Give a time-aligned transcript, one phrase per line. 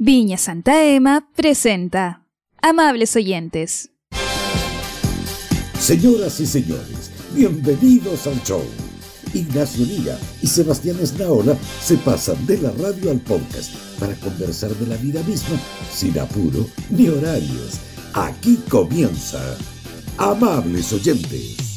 [0.00, 2.24] Viña Santa Ema presenta
[2.62, 3.90] Amables oyentes.
[5.76, 8.62] Señoras y señores, bienvenidos al show.
[9.34, 14.86] Ignacio Liga y Sebastián Esnaola se pasan de la radio al podcast para conversar de
[14.86, 15.58] la vida misma
[15.92, 17.80] sin apuro ni horarios.
[18.14, 19.40] Aquí comienza
[20.16, 21.67] Amables oyentes.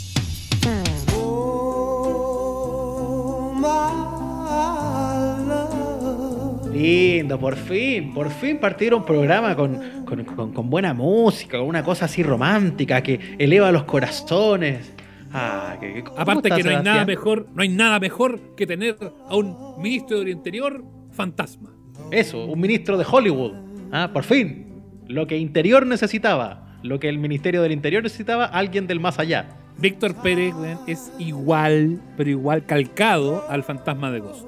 [6.82, 11.68] Lindo, por fin, por fin partieron un programa con, con, con- con buena música, con
[11.68, 14.94] una cosa así romántica que eleva los corazones.
[15.34, 18.68] Ah, que- que- ¿cómo Aparte que no hay nada mejor, no hay nada mejor que
[18.68, 18.98] tener
[19.28, 21.70] a un ministro del Interior fantasma.
[22.12, 23.54] Eso, un ministro de Hollywood.
[23.92, 24.68] Ah, por fin.
[25.08, 29.50] Lo que Interior necesitaba, lo que el Ministerio del Interior necesitaba, alguien del más allá.
[29.78, 30.54] Víctor Pérez
[30.88, 34.46] es igual, pero igual calcado al fantasma de Ghost.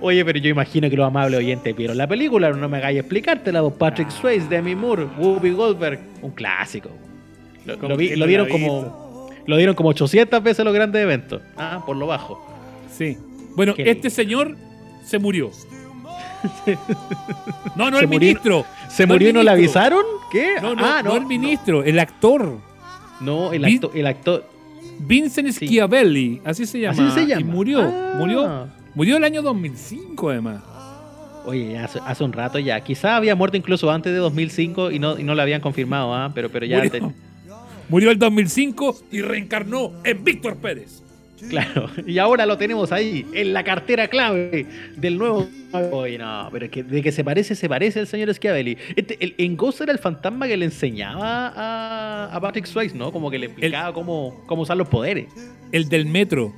[0.00, 3.60] Oye, pero yo imagino que los amables oyentes vieron la película, no me hagáis explicártela,
[3.60, 3.74] vos.
[3.74, 6.90] Patrick Swayze, Demi Moore, Whoopi Goldberg, un clásico.
[7.66, 11.02] Lo, ¿Cómo lo vi- lo no dieron como lo dieron como 800 veces los grandes
[11.02, 11.42] eventos.
[11.56, 12.42] Ah, por lo bajo.
[12.90, 13.18] Sí.
[13.56, 14.10] Bueno, Qué este lindo.
[14.10, 14.56] señor
[15.04, 15.50] se murió.
[17.76, 18.64] No, no Se el murió- ministro.
[18.88, 20.04] ¿Se No murió y no le avisaron?
[20.30, 20.54] ¿Qué?
[20.62, 22.58] No, no, ah, no, el ministro, el actor.
[23.20, 24.44] No, el actor, el actor.
[24.98, 25.66] Vincent Sí.
[25.66, 27.08] Schiavelli, así se llama.
[27.08, 27.40] Así se llama.
[27.40, 28.14] Y murió, Ah.
[28.18, 30.62] murió, murió el año 2005 además.
[31.46, 32.80] Oye, hace, hace un rato ya.
[32.80, 36.32] Quizá había muerto incluso antes de 2005 y no, y no le habían confirmado, ¿ah?
[36.34, 36.82] Pero, pero ya.
[36.82, 37.12] Murió.
[37.88, 41.02] Murió el 2005 y reencarnó en Víctor Pérez.
[41.50, 41.90] claro.
[42.06, 45.46] Y ahora lo tenemos ahí, en la cartera clave del nuevo.
[45.92, 48.78] Oye, no, pero es que de que se parece, se parece el señor Schiavelli.
[48.96, 53.12] Este, el, en Ghost era el fantasma que le enseñaba a, a Patrick Swayze, ¿no?
[53.12, 55.26] Como que le explicaba cómo, cómo usar los poderes.
[55.72, 56.54] El del metro.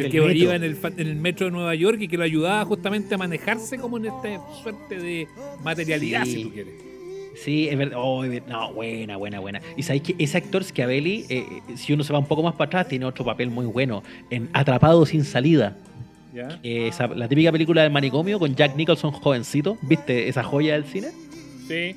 [0.00, 0.32] El que metro.
[0.32, 3.18] iba en el, en el metro de Nueva York y que lo ayudaba justamente a
[3.18, 5.28] manejarse como en esta suerte de
[5.62, 6.32] materialidad, Sí.
[6.32, 6.74] si tú quieres.
[7.42, 7.98] Sí, es verdad.
[8.00, 9.60] Oh, no, buena, buena, buena.
[9.76, 12.54] Y sabéis que ese actor Schiavelli, eh, eh, si uno se va un poco más
[12.54, 15.76] para atrás, tiene otro papel muy bueno en Atrapado sin salida.
[16.34, 16.58] ¿Ya?
[16.62, 19.76] Esa- la típica película del manicomio con Jack Nicholson jovencito.
[19.82, 21.08] ¿Viste esa joya del cine?
[21.68, 21.96] Sí.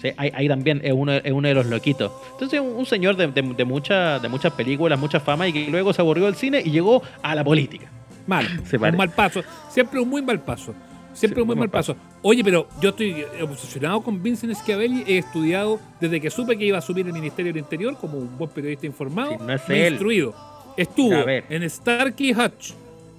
[0.00, 2.12] Sí, ahí, ahí también es uno, es uno de los loquitos.
[2.32, 5.66] Entonces, un, un señor de, de, de mucha- de muchas películas, mucha fama y que
[5.70, 7.90] luego se aburrió del cine y llegó a la política.
[8.26, 8.46] Mal.
[8.80, 9.42] Un mal paso.
[9.70, 10.74] Siempre un muy mal paso.
[11.14, 11.96] Siempre Sí, un muy mal paso.
[12.22, 15.02] Oye, pero yo estoy obsesionado con Vincent Schiavelli.
[15.06, 18.38] He estudiado desde que supe que iba a subir el Ministerio del Interior como un
[18.38, 19.30] buen periodista informado.
[19.32, 19.94] Sí, no es me él.
[19.94, 20.34] instruido.
[20.76, 22.72] Estuvo en Starkey Hutch.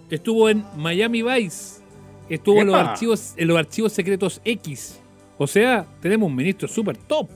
[0.10, 1.82] Estuvo en Miami Vice.
[2.30, 5.02] Estuvo en los, archivos, en los archivos secretos X.
[5.40, 7.28] O sea, tenemos un ministro súper top.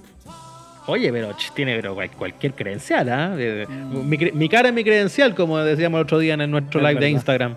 [0.85, 3.33] Oye, pero tiene pero, cualquier credencial, ¿ah?
[3.39, 4.37] Eh, Mm.
[4.37, 7.09] Mi, cara es mi credencial, como decíamos el otro día en nuestro Es live de.
[7.09, 7.55] Instagram.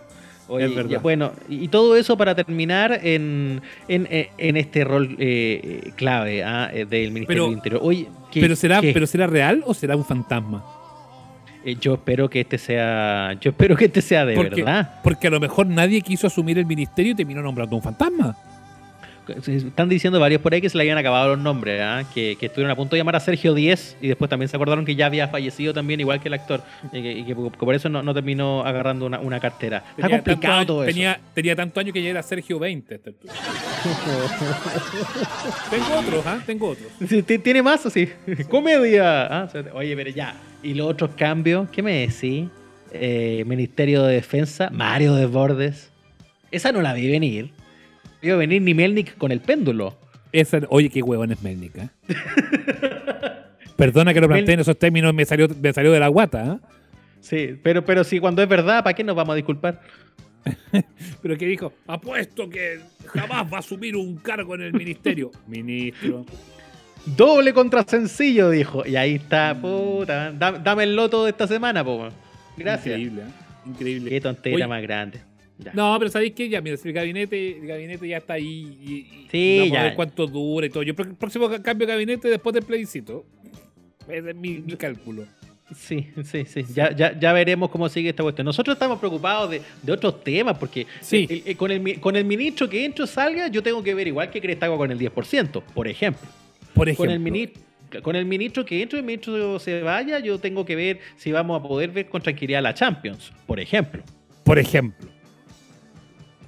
[0.48, 0.90] Oye, Es verdad.
[0.92, 5.82] ya, bueno, y, y todo eso para terminar en, en, en- en este rol eh,
[5.86, 6.70] eh, clave ¿ah?
[6.72, 7.80] Eh, del Ministerio Pero- del Interior.
[7.84, 8.92] Oye, ¿qué- Pero será, qué?
[8.92, 10.64] pero será real o será un fantasma?
[11.64, 15.00] Eh, yo espero que este sea, yo espero que este sea de porque, verdad.
[15.02, 18.36] porque a lo mejor nadie quiso asumir el ministerio y terminó nombrando un fantasma.
[19.28, 22.04] Están diciendo varios por ahí que se le habían acabado los nombres, ¿ah?
[22.14, 24.84] que, que estuvieron a punto de llamar a Sergio Díez y después también se acordaron
[24.84, 27.88] que ya había fallecido también, igual que el actor, y que, y que por eso
[27.88, 29.78] no, no terminó agarrando una, una cartera.
[29.78, 30.92] Está Tenía complicado tanto todo eso.
[30.92, 32.94] Tenía, tenía tanto año que ya era Sergio 20.
[32.94, 33.32] a esta altura.
[35.70, 36.42] tengo otros, ¿ah?
[36.46, 36.88] Tengo otros.
[37.42, 38.08] ¿Tiene más o sí?
[38.48, 39.26] Comedia.
[39.26, 40.34] Ah, Oye, pero ya.
[40.62, 41.68] ¿Y los otros cambios?
[41.70, 42.48] ¿Qué me decís?
[42.92, 45.90] Eh, Ministerio de Defensa, Mario Desbordes.
[46.50, 47.50] Esa no la vi venir.
[48.22, 49.96] Vio venir ni Melnik con el péndulo.
[50.32, 51.90] Esa, oye, qué huevón es Melnik, ¿ah?
[53.76, 56.60] Perdona que lo planteen esos términos, me salió, me salió de la guata, ¿ah?
[57.20, 59.80] Sí, pero, pero si cuando es verdad, ¿para qué nos vamos a disculpar?
[61.22, 65.32] Pero que dijo, apuesto que jamás va a asumir un cargo en el ministerio.
[65.48, 66.24] Ministro.
[67.04, 68.86] Doble contra sencillo, dijo.
[68.86, 70.30] Y ahí está, puta.
[70.30, 72.08] da- Dame el loto de esta semana, po.
[72.56, 72.96] Gracias.
[72.96, 73.30] Increíble, ¿ah?
[73.66, 74.10] Increíble.
[74.10, 75.20] Qué tontera Oye, más grande.
[75.58, 75.72] Ya.
[75.74, 76.48] No, pero ¿sabéis qué?
[76.48, 78.76] Ya, mira, si el gabinete, el gabinete ya está ahí.
[78.80, 79.80] Y, y- Sí, vamos ya.
[79.80, 80.82] a ver cuánto dura y todo.
[80.82, 83.24] Yo el próximo cambio de gabinete después del plebiscito.
[84.08, 85.24] Ese es mi, mi cálculo.
[85.74, 86.64] Sí, sí, sí.
[86.74, 88.44] Ya, ya, ya veremos cómo sigue esta cuestión.
[88.44, 91.26] Nosotros estamos preocupados de, de otros temas, porque Sí.
[91.28, 94.30] el- el- con, el, con el ministro que entro salga, yo tengo que ver igual
[94.30, 96.28] que Crestago con el 10%, por ejemplo.
[96.74, 97.04] Por ejemplo.
[97.06, 97.62] Con el, ministro,
[98.02, 101.58] con el ministro que entre, el ministro se vaya, yo tengo que ver si vamos
[101.58, 104.02] a poder ver con tranquilidad la Champions, por ejemplo.
[104.44, 105.08] Por ejemplo.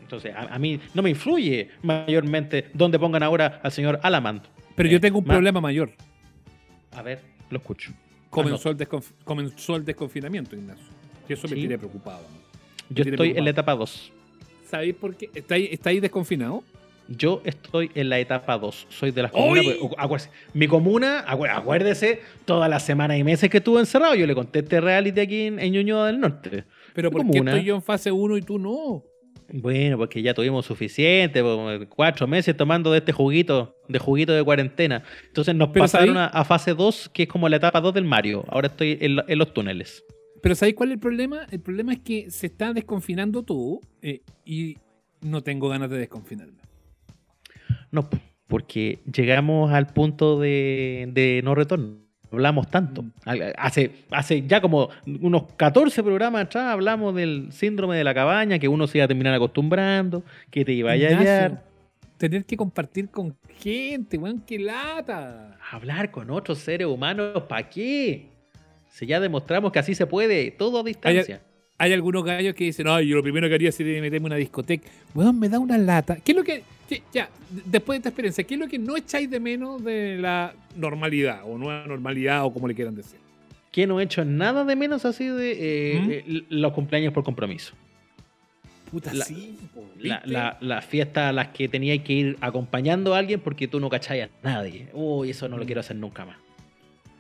[0.08, 4.40] Entonces, a, a mí no me influye mayormente dónde pongan ahora al señor Alamand.
[4.74, 5.90] Pero Eh, yo tengo un ma- problema mayor.
[6.92, 7.20] A ver,
[7.50, 7.92] lo escucho.
[8.30, 10.86] Comenzó, el, desconf- comenzó el desconfinamiento, Ignacio.
[11.28, 12.22] Y eso me tiene preocupado.
[12.88, 14.12] Yo tiene estoy en la etapa 2.
[14.70, 15.28] ¿Sabéis por qué?
[15.34, 16.64] ¿Está ahí, está ahí desconfinado?
[17.06, 18.86] Yo estoy en la etapa 2.
[18.88, 19.64] Soy de las comunas.
[19.64, 24.26] Pues, acuérdese, mi comuna, acué- acuérdese, todas las semanas y meses que estuve encerrado, yo
[24.26, 26.64] le conté este reality aquí en, en Ñuñoa del Norte.
[26.94, 29.04] Pero Mi ¿por qué estoy yo en fase 1 y tú no?
[29.50, 31.42] Bueno, porque ya tuvimos suficiente,
[31.88, 35.02] cuatro meses tomando de este juguito, de juguito de cuarentena.
[35.26, 38.04] Entonces nos Pero pasaron a, a fase 2, que es como la etapa 2 del
[38.04, 38.44] Mario.
[38.48, 40.04] Ahora estoy en, los túneles.
[40.42, 41.46] Pero ¿sabéis cuál es el problema?
[41.50, 44.76] El problema es que se está desconfinando todo eh, y
[45.22, 46.62] no tengo ganas de desconfinarme.
[47.90, 52.07] No, po, porque llegamos al punto de, de no retorno.
[52.30, 53.04] Hablamos tanto.
[53.56, 58.68] Hace, hace ya como unos 14 programas atrás hablamos del síndrome de la cabaña, que
[58.68, 61.64] uno se iba a terminar acostumbrando, que te iba a hallar.
[62.18, 65.56] Tener que compartir con gente, weón, qué lata.
[65.70, 68.26] Hablar con otros seres humanos, ¿para qué?
[68.90, 71.40] Si ya demostramos que así se puede, todo a distancia.
[71.78, 74.36] Hay algunos gallos que dicen, ay, yo lo primero que haría sería meterme en una
[74.36, 74.88] discoteca.
[75.14, 76.16] Weón, me da una lata.
[76.16, 76.62] ¿Qué es lo que,
[77.12, 77.28] ya,
[77.66, 81.42] después de esta experiencia, qué es lo que no echáis de menos de la normalidad
[81.44, 83.18] o nueva normalidad o como le quieran decir?
[83.70, 85.52] que no he hecho nada de menos así de
[85.96, 86.10] eh, ¿Mm?
[86.10, 87.74] eh, los cumpleaños por compromiso.
[88.90, 89.56] Puta, La- sí,
[90.60, 94.24] Las fiestas a las que tenía que ir acompañando a alguien porque tú no cacháis
[94.24, 94.88] a nadie.
[94.94, 95.66] Uy, eso no lo Mm.
[95.66, 96.38] quiero hacer nunca más.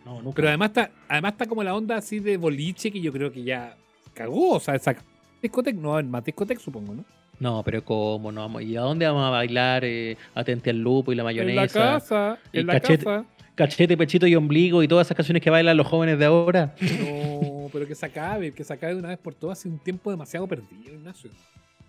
[0.06, 0.34] No, nunca.
[0.36, 0.50] Pero más.
[0.52, 3.76] además está, además está como la onda así de boliche que yo creo que ya
[4.18, 4.54] cagó.
[4.56, 4.94] O sea, esa
[5.40, 7.04] discoteca, no va a haber más discoteca, supongo, ¿no?
[7.40, 8.32] No, pero ¿cómo?
[8.32, 8.62] No vamos?
[8.62, 9.84] ¿Y a dónde vamos a bailar?
[9.84, 11.78] Eh, atente al lupo y la En mayonesa.
[11.78, 13.04] la casa, en la cachete.
[13.04, 13.24] casa.
[13.54, 16.74] Cachete, pechito y ombligo y todas esas canciones que bailan los jóvenes de ahora.
[16.80, 19.78] No, pero que se acabe, que se acabe de una vez por todas hace un
[19.78, 21.30] tiempo demasiado perdido, Ignacio.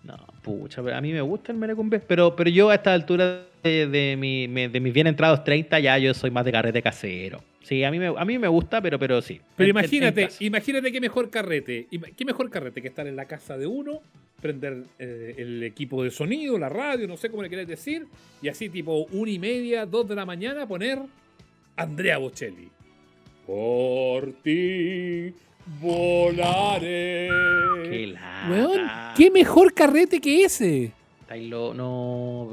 [0.02, 3.42] No, pucha, pero a mí me gusta el merecumbe, pero, pero yo a esta altura
[3.62, 7.40] de, de mi- de mis bien entrados 30 ya yo soy más de carrete casero.
[7.62, 9.40] Sí, a mí me, a mí me gusta, pero, pero sí.
[9.56, 11.86] Pero En- en- en imagínate, imagínate qué mejor carrete.
[12.16, 14.00] ¿Qué mejor carrete que estar en la casa de uno,
[14.40, 18.06] prender eh, el equipo de sonido, la radio, no sé cómo le querés decir,
[18.40, 20.98] y así tipo una y media, dos de la mañana poner
[21.76, 22.68] Andrea Bocelli.
[23.46, 25.34] Por ti
[25.82, 27.28] volaré.
[27.90, 28.48] Qué lata.
[28.50, 30.92] Weón, ¿qué mejor carrete que ese?
[31.74, 32.48] No,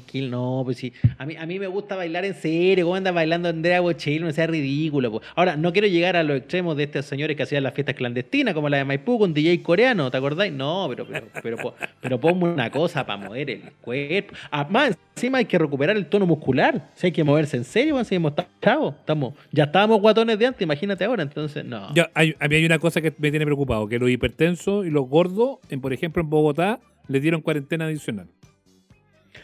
[0.00, 0.92] qué- no, pues sí.
[1.18, 2.86] A mí, a mí me gusta bailar en serio.
[2.86, 4.18] ¿Cómo andas bailando Andrea Bocelli?
[4.20, 5.10] No sea ridículo.
[5.12, 5.22] po.
[5.36, 8.54] Ahora, no quiero llegar a los extremos de estos señores que hacían las fiestas clandestinas,
[8.54, 10.52] como la de Maipú con DJ coreano, ¿te acordáis?
[10.52, 14.34] No, pero, pero, pero, pero ponme una cosa para mover el cuerpo.
[14.50, 16.90] Además, encima hay que recuperar el tono muscular.
[16.94, 20.46] Si hay que moverse en serio, bueno, si hemos estado estamos, ya estábamos guatones de
[20.46, 21.22] antes, imagínate ahora.
[21.22, 21.94] Entonces, no.
[21.94, 24.90] Ya, hay- a mí hay una cosa que me tiene preocupado, que los hipertensos y
[24.90, 28.26] los gordos, en, por ejemplo en Bogotá, les dieron cuarentena adicional.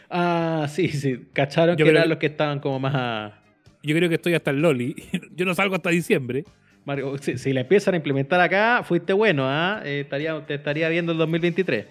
[0.09, 1.25] Ah, sí, sí.
[1.33, 3.41] Cacharon Yo que eran que- los que estaban como más a.
[3.83, 4.95] Yo creo que estoy hasta el Loli.
[5.35, 6.43] Yo no salgo hasta diciembre.
[6.85, 9.81] Mario, si, si la empiezan a implementar acá, fuiste bueno, ¿ah?
[9.85, 11.85] Eh, estaría, te estaría viendo el 2023.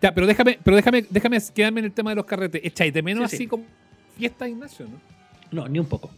[0.00, 2.60] Ya, pero déjame, pero déjame, déjame quedarme en el tema de los carretes.
[2.64, 3.46] ¿Echáis de menos Sí, así sí.
[3.48, 3.64] como
[4.16, 5.00] fiesta, Ignacio, no?
[5.50, 6.10] No, ni un poco.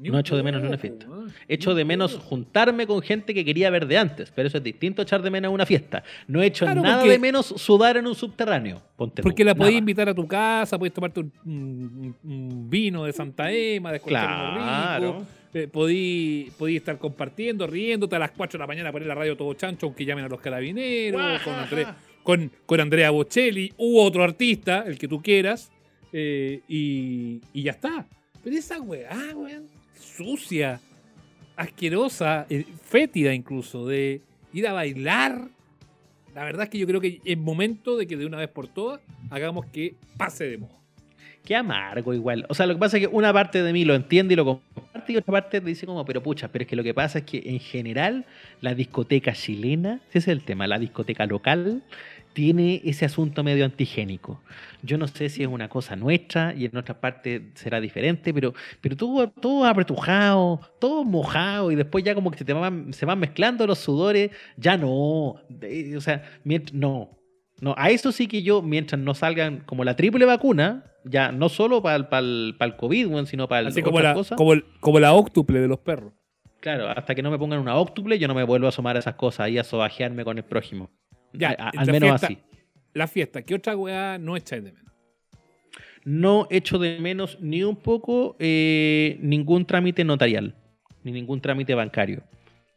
[0.00, 1.06] No echo de menos ni una fiesta.
[1.46, 5.02] Echo de menos juntarme con gente que quería ver de antes, pero eso es distinto
[5.02, 6.02] a echar de menos una fiesta.
[6.26, 8.80] No he hecho Claro, nada de menos sudar en un subterráneo.
[8.96, 9.78] Ponte tú, Porque la podéis nada.
[9.80, 15.12] invitar a tu casa, podéis tomarte un, un- un vino de Santa Ema, uno Claro.
[15.12, 15.26] rico.
[15.52, 19.36] Eh, podí, podí estar compartiendo, riéndote a las 4 de la mañana, poner la radio
[19.36, 21.86] todo chancho, aunque llamen a los carabineros, con, André-
[22.22, 25.72] con, con Andrea Bocelli u otro artista, el que tú quieras,
[26.12, 28.06] eh, y, y ya está.
[28.44, 29.64] Pero esa weá, weón,
[30.00, 30.80] sucia,
[31.56, 35.48] asquerosa, eh, fétida incluso, de ir a bailar.
[36.34, 38.68] La verdad es que yo creo que es momento de que de una vez por
[38.68, 40.80] todas hagamos que pase de moda.
[41.44, 42.46] Qué amargo igual.
[42.48, 44.44] O sea, lo que pasa es que una parte de mí lo entiende y lo
[44.44, 47.24] comparte y otra parte dice como, pero pucha, pero es que lo que pasa es
[47.24, 48.26] que en general
[48.60, 51.82] la discoteca chilena, ese es el tema, la discoteca local
[52.32, 54.40] tiene ese asunto medio antigénico.
[54.82, 58.54] Yo no sé si es una cosa nuestra y en otra parte será diferente, pero,
[58.80, 63.04] pero todo, todo apretujado, todo mojado y después ya como que se, te van, se
[63.06, 65.36] van mezclando los sudores, ya no.
[65.48, 67.10] De- o sea, mient- no.
[67.60, 71.48] No, a eso sí que yo, mientras no salgan como la triple vacuna, ya no
[71.50, 75.60] solo para el, COVID, weón, sino para Así como la, como, el- como la óctuple
[75.60, 76.12] de los perros.
[76.60, 78.98] Claro, hasta que no me pongan una óctuple, yo no me vuelvo a asomar a
[78.98, 80.90] esas cosas y a sobajearme con el prójimo.
[81.32, 82.38] Ya, A- la al menos fiesta- así.
[82.92, 84.92] La fiesta, ¿qué otra weá no echáis de menos?
[86.04, 90.54] No echo de menos ni un poco eh, ningún trámite notarial,
[91.04, 92.22] ni ningún trámite bancario,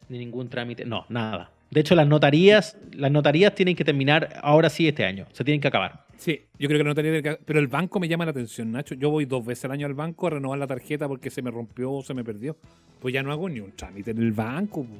[0.09, 0.85] ni ningún trámite.
[0.85, 1.49] No, nada.
[1.71, 5.25] De hecho, las notarías, las notarías tienen que terminar ahora sí este año.
[5.31, 6.05] Se tienen que acabar.
[6.17, 7.39] Sí, yo creo que no tenía que...
[7.43, 8.93] Pero el banco me llama la atención, Nacho.
[8.93, 11.49] Yo voy dos veces al año al banco a renovar la tarjeta porque se me
[11.49, 12.55] rompió o se me perdió.
[12.99, 14.83] Pues ya no hago ni un trámite en el banco.
[14.83, 14.93] po.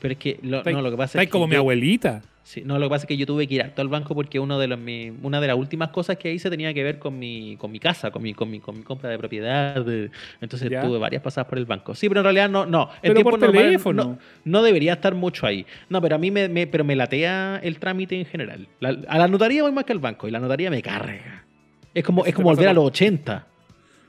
[0.00, 2.22] Pero es que lo, no, lo que pasa es que como mi abuelita.
[2.48, 4.40] Sí, no, lo que pasa es que yo tuve que ir harto al banco porque
[4.40, 7.18] uno de los, mi- una de las últimas cosas que hice tenía que ver con
[7.18, 9.84] mi, con mi casa, con mi, con mi, con mi compra de propiedad.
[9.84, 10.80] de- entonces Ya.
[10.80, 11.94] tuve varias pasadas por el banco.
[11.94, 12.84] Sí, pero en realidad no, no.
[12.84, 14.02] En Pero tiempos por normales teléfono.
[14.02, 15.66] No, no debería estar mucho ahí.
[15.90, 18.66] No, pero a mí me, me- pero me latea el trámite en general.
[18.80, 21.44] La- a la notaría voy más que al banco y la notaría me carga.
[21.92, 23.46] Es como, Eso es como volver a los 80.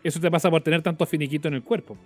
[0.01, 1.97] Eso te pasa por tener tanto finiquito en el cuerpo.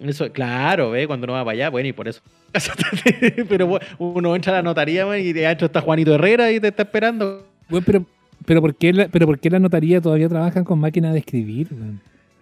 [0.00, 1.06] Eso, claro, ¿eh?
[1.06, 2.22] cuando uno va para allá, bueno, y por eso.
[3.48, 6.68] pero uno entra a la notaría bueno, y de adentro está Juanito Herrera y te
[6.68, 7.46] está esperando.
[7.68, 8.04] Bueno, pero,
[8.46, 11.68] pero, ¿por qué la, pero ¿por qué la notaría todavía trabajan con máquinas de escribir?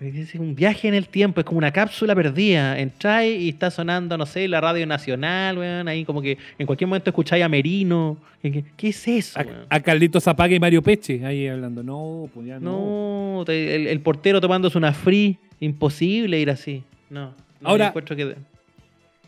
[0.01, 2.79] Es un viaje en el tiempo, es como una cápsula perdida.
[2.79, 5.89] Entráis y está sonando, no sé, la radio nacional, weón.
[5.89, 8.17] Ahí como que en cualquier momento escucháis a Merino.
[8.41, 9.41] ¿Qué, es eso?
[9.41, 11.83] A, a Carlitos Zapaga y Mario Peche ahí hablando.
[11.83, 13.45] No, pues ya no.
[13.49, 15.37] El, el portero tomándose una free.
[15.59, 16.85] Imposible ir así.
[17.11, 17.33] No.
[17.61, 18.37] No, Ahora- que.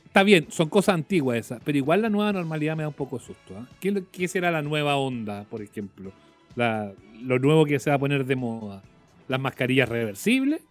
[0.07, 3.19] Está bien, son cosas antiguas esas, pero igual la nueva normalidad me da un poco
[3.19, 3.57] de susto.
[3.57, 3.67] ¿ah?
[3.79, 6.11] ¿Qué, será la nueva onda, por ejemplo?
[6.57, 8.83] La- lo nuevo que se va a poner de moda.
[9.29, 10.63] ¿Las mascarillas reversibles?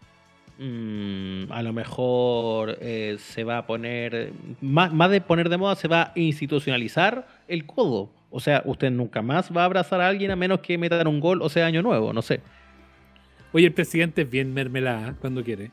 [0.58, 5.78] Mm, a lo mejor eh, se va a poner, más, más de poner de moda,
[5.78, 8.10] se va a institucionalizar el codo.
[8.30, 11.22] O sea, usted nunca más va a abrazar a alguien a menos que metan un
[11.22, 12.42] gol o sea año nuevo, no sé.
[13.54, 15.14] Oye, el presidente es bien mermelada ¿eh?
[15.22, 15.72] cuando quiere.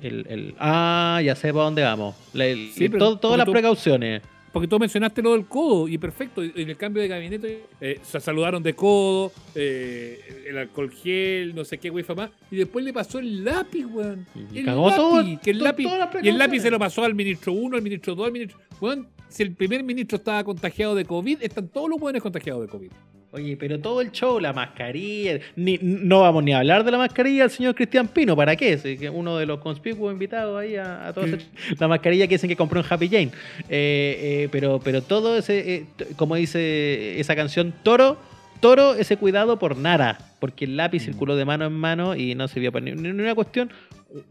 [0.00, 2.14] El, el- ah, ya sé para dónde vamos.
[2.32, 4.22] La- el- Sí, pero- todo- todas las tú- precauciones.
[4.52, 6.42] Porque tú mencionaste lo del codo y perfecto.
[6.42, 11.54] y En el cambio de gabinete eh, se saludaron de codo, eh, el alcohol gel,
[11.54, 12.30] no sé qué, güey, más.
[12.50, 14.26] Y después le pasó el lápiz, weón.
[14.54, 15.84] Y El cagó lápiz, todo- que el lápiz,
[16.22, 18.58] y el lápiz se lo pasó al ministro 1, al ministro 2, al ministro.
[18.80, 22.68] Weón, si el primer ministro estaba contagiado de COVID, están todos los buenos contagiados de
[22.68, 22.90] COVID.
[23.36, 26.96] Oye, pero todo el show, la mascarilla, ni, no vamos ni a hablar de la
[26.96, 29.10] mascarilla del señor Cristian Pino, ¿para qué?
[29.12, 31.46] Uno de los conspicuos invitados ahí a, a todo ese-
[31.78, 33.30] la mascarilla que dicen que compró en Happy Jane.
[33.68, 38.16] Eh, eh, pero, pero todo ese, eh, como dice esa canción, Toro,
[38.60, 42.48] Toro, ese cuidado por nada, porque el lápiz circuló de mano en mano y no
[42.48, 43.70] sirvió para ni, ni una cuestión,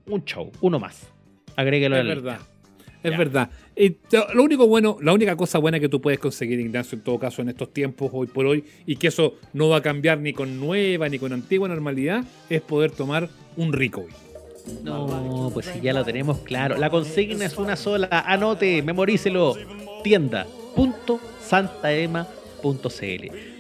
[0.08, 1.08] un show, uno más.
[1.56, 2.40] Agréguelo Es verdad.
[2.40, 2.52] lista.
[3.04, 3.18] Es Ya.
[3.20, 3.50] verdad.
[3.75, 3.98] Eh,
[4.34, 7.41] lo único bueno, la única cosa buena que tú puedes conseguir, Ignacio, en todo caso,
[7.41, 10.60] en estos tiempos, hoy por hoy, y que eso no va a cambiar ni con
[10.60, 14.25] nueva ni con antigua normalidad, es poder tomar un rico vino.
[14.84, 16.77] No, pues si ya lo tenemos claro.
[16.77, 18.08] La consigna es una sola.
[18.12, 19.55] Anote, memorícelo.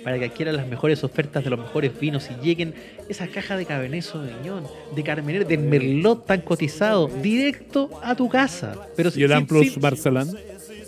[0.03, 2.73] Para que adquieran las mejores ofertas de los mejores vinos y lleguen
[3.09, 4.63] esa caja de Cabernet Sauvignon,
[4.95, 8.75] de Carmener, del Merlot tan cotizado, directo a tu casa.
[8.95, 10.31] Pero Y el sin- Amplus sin- Barcelona.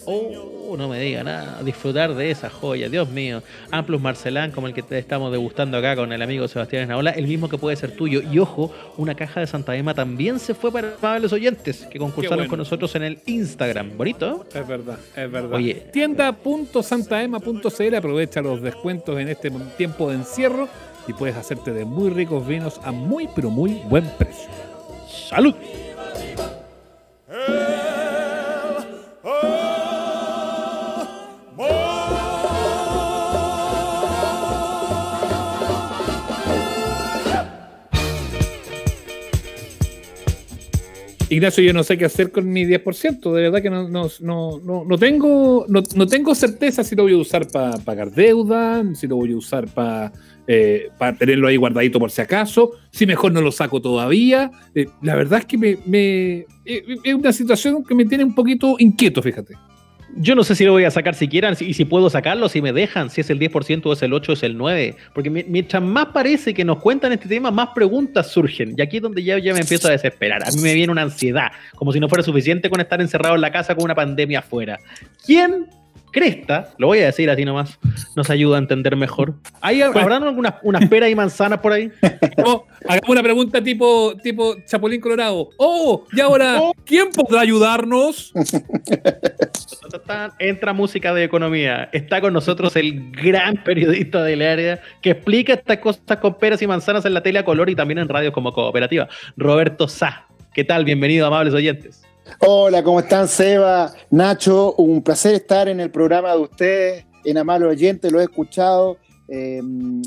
[0.05, 1.61] Oh, no me diga nada.
[1.63, 3.43] Disfrutar de esa joya, Dios mío.
[3.71, 7.27] Amplus Marcelán, como el que te estamos degustando acá con el amigo Sebastián Esnaola, el
[7.27, 8.21] mismo que puede ser tuyo.
[8.21, 12.39] Y ojo, una caja de Santa Ema también se fue para amables oyentes que concursaron
[12.39, 12.49] bueno.
[12.49, 13.97] con nosotros en el Instagram.
[13.97, 14.45] ¿Bonito?
[14.53, 15.53] Es verdad, es verdad.
[15.53, 15.75] Oye.
[15.93, 20.67] Tienda.santaema.cl aprovecha los descuentos en este tiempo de encierro
[21.07, 24.49] y puedes hacerte de muy ricos vinos a muy pero muy buen precio.
[25.29, 25.55] ¡Salud!
[41.37, 44.83] Ignacio, yo no sé qué hacer con mi 10%, de verdad que no, no, no,
[44.85, 49.15] no, tengo, no, tengo certeza si lo voy a usar para pagar deuda, si lo
[49.17, 50.11] voy a usar para
[51.17, 54.51] tenerlo ahí guardadito por si acaso, si mejor no lo saco todavía.
[54.75, 58.33] Eh, la verdad es que me, me- eh, es una situación que me tiene un
[58.35, 59.55] poquito inquieto, fíjate.
[60.19, 62.73] Yo no sé si lo voy a sacar siquiera y si puedo sacarlo, si me
[62.73, 64.95] dejan, si es el 10% o es el 8 o es el 9.
[65.13, 68.73] Porque mi- mientras más parece que nos cuentan este tema, más preguntas surgen.
[68.77, 70.43] Y aquí es donde ya, ya me empiezo a desesperar.
[70.47, 73.41] A mí me viene una ansiedad, como si no fuera suficiente con estar encerrado en
[73.41, 74.79] la casa con una pandemia afuera.
[75.25, 75.67] ¿Quién,
[76.11, 77.79] cresta, lo voy a decir así nomás,
[78.15, 79.35] nos ayuda a entender mejor?
[79.61, 81.91] ¿Hay, ¿Habrán algunas unas peras y manzanas por ahí?
[82.45, 85.49] Oh, hagamos una pregunta tipo, tipo Chapulín Colorado.
[85.57, 86.71] Oh, y ahora, Oh.
[86.85, 88.31] ¿quién podrá ayudarnos?
[90.39, 91.89] Entra música de economía.
[91.91, 96.67] Está con nosotros el gran periodista del área que explica estas cosas con peras y
[96.67, 99.07] manzanas en la tele a color y también en radios como cooperativa.
[99.35, 100.27] Roberto Sá.
[100.53, 100.85] ¿Qué tal?
[100.85, 102.06] Bienvenido, amables oyentes.
[102.39, 104.73] Hola, ¿cómo están Seba, Nacho?
[104.75, 109.61] Un placer estar en el programa de ustedes, en Amable Oyente, lo he escuchado, eh,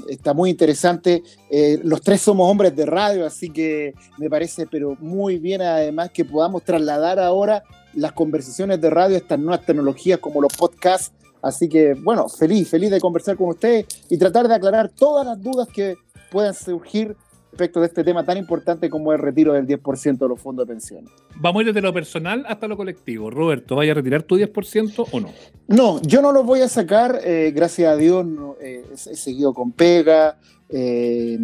[0.09, 1.23] está muy interesante.
[1.51, 6.11] Eh, los tres somos hombres de radio, así que me parece pero muy bien además
[6.11, 7.63] que podamos trasladar ahora
[7.95, 11.13] las conversaciones de radio a estas nuevas tecnologías como los podcasts.
[11.43, 15.43] Así que, bueno, feliz, feliz de conversar con ustedes y tratar de aclarar todas las
[15.43, 15.97] dudas que
[16.31, 17.17] puedan surgir
[17.51, 20.73] respecto de este tema tan importante como el retiro del 10% de los fondos de
[20.73, 21.11] pensiones.
[21.37, 23.31] Vamos a ir desde lo personal hasta lo colectivo.
[23.31, 25.31] Roberto, ¿vaya a retirar tu 10% o no?
[25.69, 29.53] No, yo no lo voy a sacar, eh, gracias a Dios no, eh, he seguido
[29.53, 30.39] con pega,
[30.69, 31.39] eh,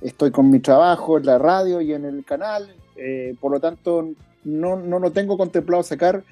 [0.00, 2.74] estoy con mi trabajo en la radio y en el canal,
[3.40, 4.10] por lo tanto
[4.44, 6.22] no, no lo tengo contemplado sacar.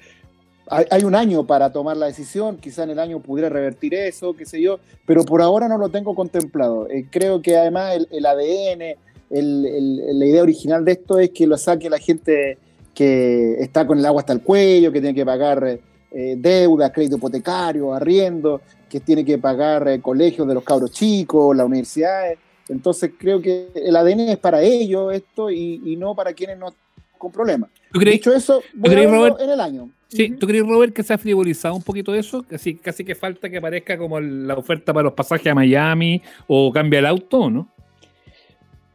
[0.67, 4.33] Hay, hay, un año para tomar la decisión, quizá en el año pudiera revertir eso,
[4.33, 6.87] qué sé yo, pero por ahora no lo tengo contemplado.
[6.89, 8.81] Eh, creo que además el, el ADN,
[9.29, 12.57] el, el, la idea original de esto es que lo saque la gente
[12.93, 15.79] que está con el agua hasta el cuello, que tiene que pagar
[16.11, 21.55] eh, deudas, crédito hipotecario, arriendo, que tiene que pagar eh, colegios de los cabros chicos,
[21.55, 22.37] las universidades.
[22.69, 26.73] Entonces creo que el ADN es para ellos esto y, y no para quienes no
[27.17, 27.69] con problemas.
[27.91, 29.41] ¿Tú crees, Dicho eso, voy ¿tú crees, a Robert?
[29.41, 29.89] en el año.
[30.15, 32.43] Sí, ¿tú crees, Robert, que se ha frivolizado un poquito eso?
[32.47, 36.71] Casi, casi que falta que aparezca como la oferta para los pasajes a Miami o
[36.71, 37.67] cambia el auto, ¿no?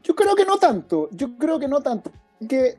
[0.05, 1.09] Yo creo que no tanto.
[1.11, 2.13] Yo creo que no tanto.
[2.49, 2.77] Que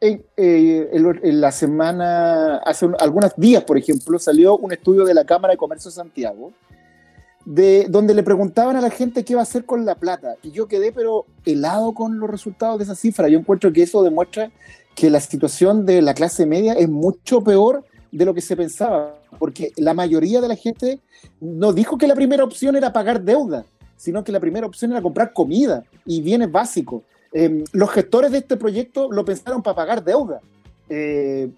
[0.00, 5.04] en, eh, en, en la semana, hace un, algunos días, por ejemplo, salió un estudio
[5.04, 6.52] de la Cámara de Comercio de Santiago,
[7.46, 10.36] de, donde le preguntaban a la gente qué va a hacer con la plata.
[10.42, 13.28] Y yo quedé, pero helado con los resultados de esa cifra.
[13.28, 14.50] Yo encuentro que eso demuestra
[14.94, 19.14] que la situación de la clase media es mucho peor de lo que se pensaba,
[19.38, 21.00] porque la mayoría de la gente
[21.40, 23.64] no dijo que la primera opción era pagar deuda,
[23.96, 27.02] sino que la primera opción era comprar comida y bienes básicos.
[27.32, 30.40] Eh, los gestores de este proyecto lo pensaron para pagar deuda,
[30.88, 31.48] eh,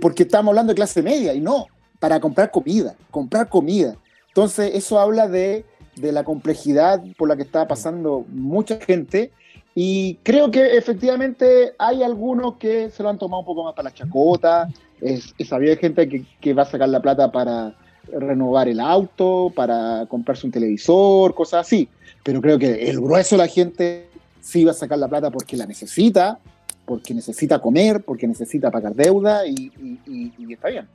[0.00, 1.66] porque estamos hablando de clase media, y no,
[2.00, 3.96] para comprar comida, comprar comida.
[4.28, 5.64] Entonces, eso habla de,
[5.96, 9.30] de la complejidad por la que está pasando mucha gente.
[9.78, 13.90] Y creo que efectivamente hay algunos que se lo han tomado un poco más para
[13.90, 14.70] la chacota.
[15.02, 16.08] Es, es había gente
[16.40, 17.74] que, va a sacar la plata para
[18.10, 21.90] renovar el auto, para comprarse un televisor, cosas así.
[22.22, 24.08] Pero creo que el grueso de la gente
[24.40, 26.38] sí va a sacar la plata porque la necesita,
[26.86, 29.70] porque necesita comer, porque necesita pagar deuda y
[30.48, 30.88] está bien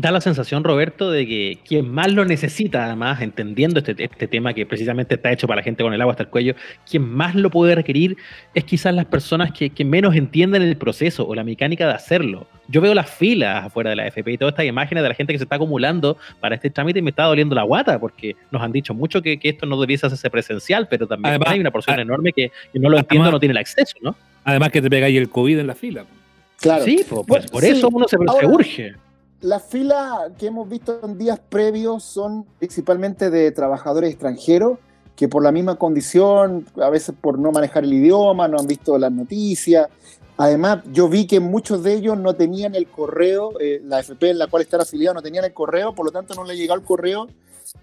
[0.00, 4.54] da la sensación, Roberto, de que quien más lo necesita, además, entendiendo este, este, tema
[4.54, 6.54] que precisamente está hecho para la gente con el agua hasta el cuello,
[6.88, 8.16] quien más lo puede requerir
[8.54, 12.46] es quizás las personas que, que menos entienden el proceso o la mecánica de hacerlo.
[12.68, 15.32] Yo veo las filas afuera de la FP y todas estas imágenes de la gente
[15.32, 18.62] que se está acumulando para este trámite y me está doliendo la guata porque nos
[18.62, 21.70] han dicho mucho que, que esto no debiese hacerse presencial, pero también además, hay una
[21.70, 24.16] porción a, enorme que, que, no lo entiende, además, no tiene el acceso, ¿no?
[24.44, 26.04] Además que te pegáis el COVID en la fila.
[26.60, 26.84] Claro.
[26.84, 27.70] Sí, pues, pues por sí.
[27.70, 28.94] eso uno se, Ahora, se urge
[29.40, 34.78] las filas que hemos visto en días previos son principalmente de trabajadores extranjeros
[35.16, 38.96] que por la misma condición, a veces por no manejar el idioma, no han visto
[38.98, 39.86] las noticias.
[40.38, 44.38] Además, yo vi que muchos de ellos no tenían el correo, eh, la FP en
[44.38, 46.82] la cual están afiliados no tenían el correo, por lo tanto no les llegó el
[46.82, 47.28] correo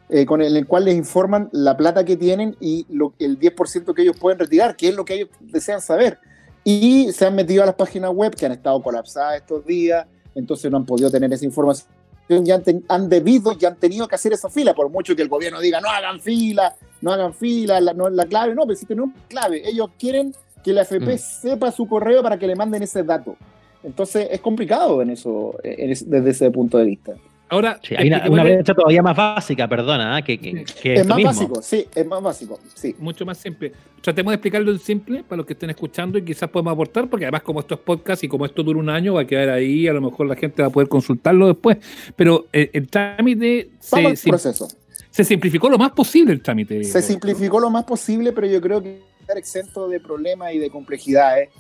[0.10, 2.88] eh, con el, cual les informan la plata que tienen y
[3.20, 6.18] el 10% que ellos pueden retirar, que es lo que ellos desean saber.
[6.64, 10.72] Y se han metido a las páginas web que han estado colapsadas estos días, entonces
[10.72, 11.88] no han podido tener esa información
[12.30, 15.22] y han, ten, han, debido y han tenido que hacer esa fila, por mucho que
[15.22, 18.78] el gobierno diga no hagan fila, no hagan fila, la, no la clave, no, pero
[18.78, 21.18] si es clave, ellos quieren que la FP mm.
[21.18, 23.38] sepa su correo para que le manden ese dato.
[23.84, 27.14] Entonces es complicado en eso, en desde ese punto de vista.
[27.50, 30.24] Ahora, sí, hay una, una brecha todavía más básica, perdona, ¿eh?
[30.24, 31.32] que, que, que es más mismo.
[31.32, 32.96] básico, sí, es más básico, sí.
[33.00, 33.72] Mucho más simple.
[34.02, 37.26] Tratemos de explicarlo en simple para los que estén escuchando y quizás podemos aportar, porque
[37.26, 39.88] además como esto es podcast y como esto dura un año, va a quedar ahí,
[39.88, 41.78] a lo mejor la gente va a poder consultarlo después,
[42.16, 44.68] pero el, el trámite se, sim proceso.
[45.10, 46.84] se simplificó lo más posible el trámite.
[46.84, 50.70] Se simplificó lo más posible, pero yo creo que estar exento de problemas y de
[50.70, 51.48] complejidades.
[51.48, 51.52] Eh,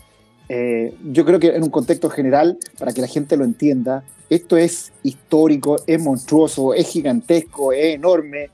[0.50, 4.92] yo creo que en un contexto general, para que la gente lo entienda, esto es
[5.04, 8.50] histórico, es monstruoso, es gigantesco, es enorme.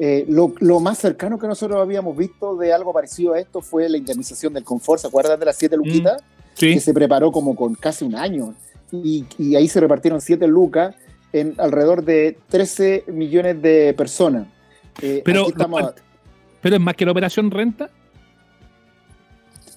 [0.00, 3.88] Eh, lo, lo, más cercano que nosotros habíamos visto de algo parecido a esto fue
[3.88, 5.00] la indemnización del confort.
[5.00, 6.22] ¿Se acuerdan de las siete luquitas?
[6.22, 6.24] Mm,
[6.54, 6.74] sí.
[6.74, 8.54] Que se preparó como con casi un año.
[8.92, 10.94] Y, y ahí se repartieron siete lucas
[11.32, 14.46] en alrededor de 13 millones de personas.
[15.02, 15.82] Eh, pero, estamos...
[16.60, 17.90] pero es más que la operación renta.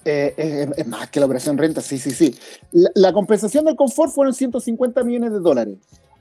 [0.04, 2.34] Eh, es, es, más que la operación renta, sí, sí, sí.
[2.72, 5.76] La, la, compensación del confort fueron 150 millones de dólares.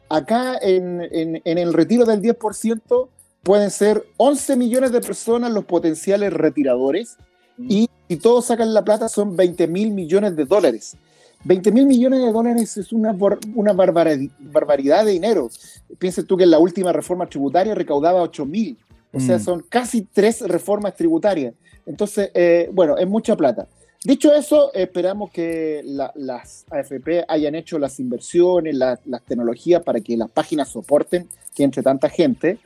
[0.09, 3.07] Acá en, en, en el retiro del 10%
[3.43, 7.17] pueden ser 11 millones de personas los potenciales retiradores
[7.57, 7.71] mm.
[7.71, 10.95] y si todos sacan la plata son 20 mil millones de dólares.
[11.43, 13.17] 20 mil millones de dólares es una,
[13.55, 15.49] una barbaridad de dinero.
[15.97, 18.77] Piensa tú que en la última reforma tributaria recaudaba 8 mil.
[19.13, 19.41] O sea, Mm.
[19.41, 21.53] son casi tres reformas tributarias.
[21.85, 23.67] Entonces, eh, bueno, es mucha plata.
[24.03, 29.99] Dicho eso, esperamos que la, las AFP hayan hecho las inversiones, la, las tecnologías para
[29.99, 32.57] que las páginas soporten que entre tanta gente.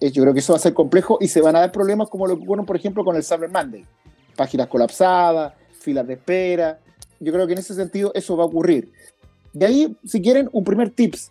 [0.00, 2.26] Yo creo que eso va a ser complejo y se van a dar problemas como
[2.26, 3.84] lo que ocurren, por ejemplo, con el Cyber Monday.
[4.36, 6.78] páginas colapsadas, filas de espera.
[7.20, 8.92] Yo creo que en ese sentido eso va a ocurrir.
[9.54, 11.30] De ahí, si quieren, un primer tips.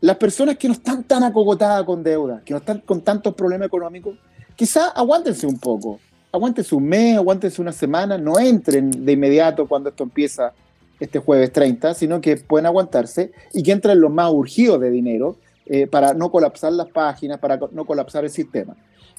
[0.00, 3.66] Las personas que no están tan acogotadas con deuda, que no están con tantos problemas
[3.66, 4.16] económicos,
[4.54, 5.98] quizá aguántense un poco.
[6.34, 10.52] Aguántense un mes, aguántense una semana, no entren de inmediato cuando esto empieza
[10.98, 15.36] este jueves 30, sino que pueden aguantarse y que entren los más urgidos de dinero
[15.64, 18.74] eh, para no colapsar las páginas, para no colapsar el sistema.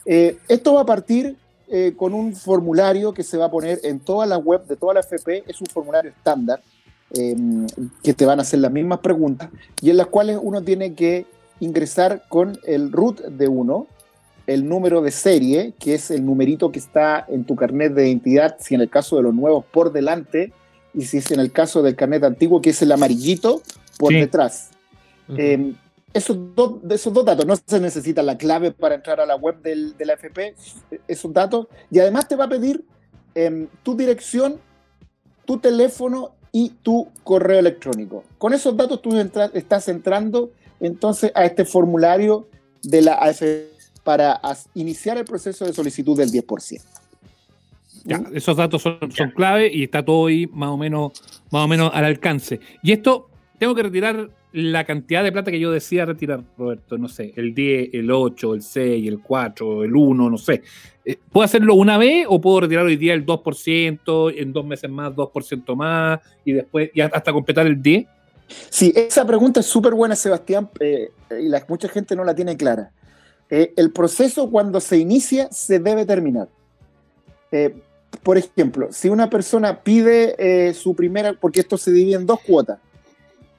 [0.06, 1.38] Eh, esto va a partir
[1.70, 4.96] eh, con un formulario que se va a poner en toda la web de toda
[4.96, 6.62] la FP, es un formulario estándar,
[8.04, 9.50] que te van a hacer las mismas preguntas
[9.82, 11.26] y en las cuales uno tiene que
[11.62, 13.88] ingresar con el root de uno,
[14.48, 18.58] el número de serie, que es el numerito que está en tu carnet de identidad,
[18.60, 20.54] si en el caso de los nuevos por delante,
[20.94, 23.62] y si es en el caso del carnet antiguo, que es el amarillito
[23.98, 24.70] por detrás.
[25.36, 25.76] Em,
[26.14, 29.62] esos, dos, esos dos datos, no se necesita la clave para entrar a la web
[29.62, 30.56] del, de la FP,
[31.08, 32.86] esos datos, y además te va a pedir
[33.34, 34.60] em, tu dirección,
[35.46, 38.24] tu teléfono y tu correo electrónico.
[38.38, 39.18] Con esos datos tú
[39.54, 42.48] estás entrando entonces a este formulario
[42.82, 43.75] de la AFP
[44.06, 44.40] para
[44.76, 46.82] iniciar el proceso de solicitud del 10%.
[48.04, 49.00] Ya, esos datos son,
[49.36, 51.12] clave y está todo ahí más o menos,
[51.50, 52.60] más o menos al alcance.
[52.84, 57.10] Y esto, tengo que retirar la cantidad de plata que yo decía retirar, Roberto, no
[57.10, 60.62] sé, el 10, el 8, el 6, el 4, el 1, no sé.
[61.04, 64.90] Eh, ¿Puedo hacerlo una vez o puedo retirar hoy día el 2%, en dos meses
[64.90, 68.06] más 2% más y después y hasta completar el 10?
[68.70, 71.10] Sí, esa pregunta es súper buena, Sebastián, eh,
[71.42, 72.92] y la, mucha gente no la tiene clara.
[73.50, 76.48] Eh, el proceso cuando se inicia se debe terminar
[78.24, 82.40] por ejemplo, si una persona pide eh, su primera, porque esto se divide en dos
[82.42, 82.80] cuotas,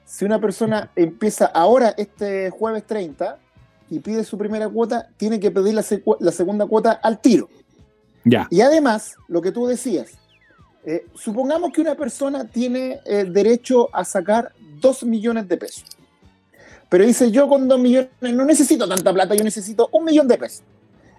[0.04, 3.38] si una persona empieza ahora este jueves 30
[3.90, 7.48] y pide su primera cuota, tiene que pedir la, segunda cuota al tiro.
[8.24, 8.46] Ya.
[8.50, 10.12] Y además, lo que tú decías,
[10.84, 15.84] eh, supongamos que una persona tiene eh, derecho a sacar 2 millones de pesos.
[16.88, 20.38] Pero dice, yo con 2 millones no necesito tanta plata, yo necesito un millón de
[20.38, 20.62] pesos.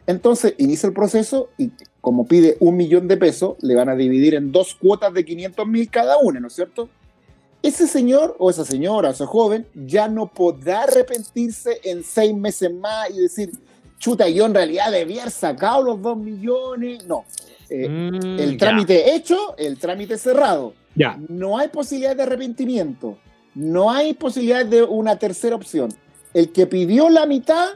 [0.05, 4.33] Entonces inicia el proceso y como pide un millón de pesos, le van a dividir
[4.35, 6.87] en dos cuotas de 500 mil cada una, ¿no es cierto?
[7.61, 12.73] Ese señor o esa señora o ese joven ya no podrá arrepentirse en seis meses
[12.73, 13.51] más y decir,
[13.99, 17.05] chuta, yo en realidad debía haber sacado los dos millones.
[17.05, 17.25] No.
[17.69, 20.73] Eh, mm, el trámite hecho, el trámite cerrado.
[20.95, 21.19] Ya.
[21.27, 23.17] No hay posibilidad de arrepentimiento.
[23.57, 25.91] No hay posibilidad de una tercera opción.
[26.31, 27.69] El que pidió la mitad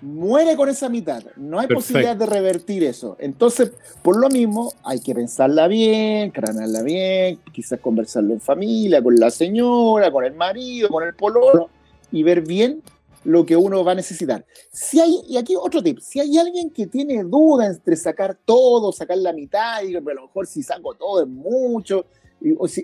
[0.00, 1.24] muere con esa mitad.
[1.34, 3.16] No hay posibilidad de revertir eso.
[3.18, 9.16] Entonces, por lo mismo, hay que pensarla bien, cranearla bien, quizás conversarlo en familia, con
[9.16, 11.68] la señora, con el marido, con el pololo,
[12.12, 12.80] y ver bien
[13.24, 14.46] lo que uno va a necesitar.
[14.70, 18.92] Si hay, y aquí otro tip, si hay alguien que tiene duda entre sacar todo,
[18.92, 22.06] sacar la mitad, y a lo mejor si saco todo es mucho,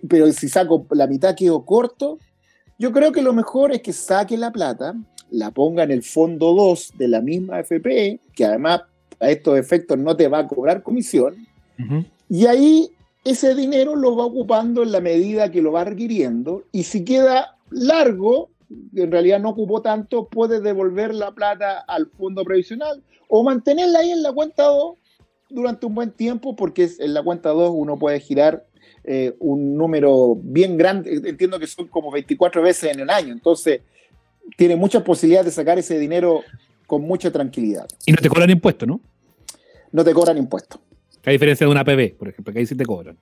[0.08, 2.18] pero si saco la mitad quedo corto,
[2.80, 4.94] yo creo que lo mejor es que saque la plata,
[5.30, 8.80] la ponga en el fondo 2 de la misma FP, que además
[9.20, 11.46] a estos efectos no te va a cobrar comisión,
[12.30, 12.90] y ahí
[13.22, 17.58] ese dinero lo va ocupando en la medida que lo va requiriendo, y si queda
[17.68, 18.48] largo,
[18.94, 24.10] en realidad no ocupó tanto, puede devolver la plata al fondo previsional o mantenerla ahí
[24.10, 24.96] en la cuenta 2
[25.50, 28.64] durante un buen tiempo, porque en la cuenta 2 uno puede girar
[29.04, 33.80] eh, un número bien grande, entiendo que son como 24 veces en el año, entonces
[34.56, 36.42] tiene muchas posibilidades de sacar ese dinero
[36.86, 37.88] con mucha tranquilidad.
[38.06, 39.00] Y no te cobran impuestos, ¿no?
[39.92, 40.80] No te cobran impuestos.
[41.24, 43.16] A diferencia de una APB, por ejemplo, que ahí sí te cobran.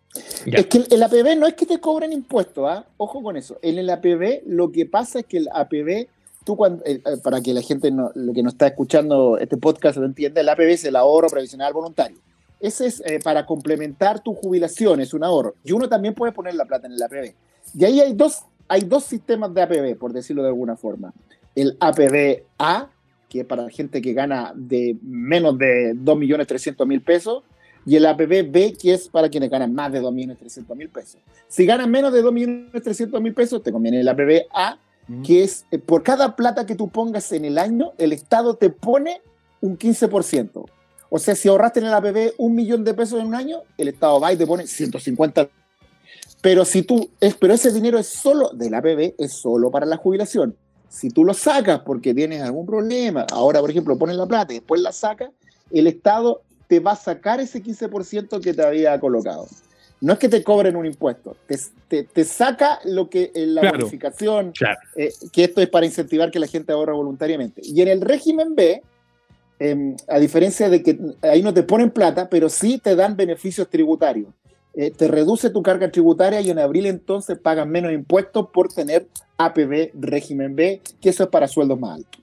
[0.46, 2.86] Es que el APB no es que te cobren impuestos, ¿ah?
[2.96, 3.58] ojo con eso.
[3.60, 6.06] En el APB lo que pasa es que el APB,
[6.44, 9.56] tú cuando, eh, eh, para que la gente no, lo que no está escuchando este
[9.56, 12.18] podcast lo entienda, el APB es el ahorro previsional voluntario.
[12.61, 15.55] Ese es eh, para complementar tu jubilación, es un ahorro.
[15.64, 17.35] Y uno también puede poner la plata en el APB.
[17.75, 21.12] Y ahí hay dos hay dos sistemas de APB, por decirlo de alguna forma.
[21.55, 22.90] El APB A,
[23.29, 27.42] que es para gente que gana de menos de 2.300.000 pesos,
[27.87, 31.21] y el APB B, que es para quienes ganan más de 2.300.000 pesos.
[31.49, 34.79] Si ganan menos de 2.300.000 pesos, te conviene el APB A,
[35.25, 38.68] que es eh, por cada plata que tú pongas en el año, el Estado te
[38.68, 39.23] pone
[39.62, 40.66] un 15%.
[41.11, 43.88] O sea, si ahorraste en el APB un millón de pesos en un año, el
[43.88, 45.49] Estado va y te pone 150
[46.40, 49.97] pero si tú, es, pero ese dinero es solo del APB, es solo para la
[49.97, 50.57] jubilación.
[50.88, 54.57] Si tú lo sacas porque tienes algún problema, ahora por ejemplo pones la plata y
[54.57, 55.31] después la sacas,
[55.71, 59.47] el Estado te va a sacar ese 15% que te había colocado.
[60.01, 61.37] No es que te cobren un impuesto,
[61.88, 64.53] te, te, saca lo que en la bonificación,
[64.94, 67.62] eh, que esto es para incentivar que la gente ahorra voluntariamente.
[67.64, 68.81] Y en el régimen B,
[69.59, 73.68] em, a diferencia de que ahí no te ponen plata, pero sí te dan beneficios
[73.68, 74.29] tributarios.
[74.75, 79.07] Eh, te reduce tu carga tributaria y en abril entonces pagas menos impuestos por tener
[79.37, 82.23] APB régimen B, que eso es para sueldos más altos.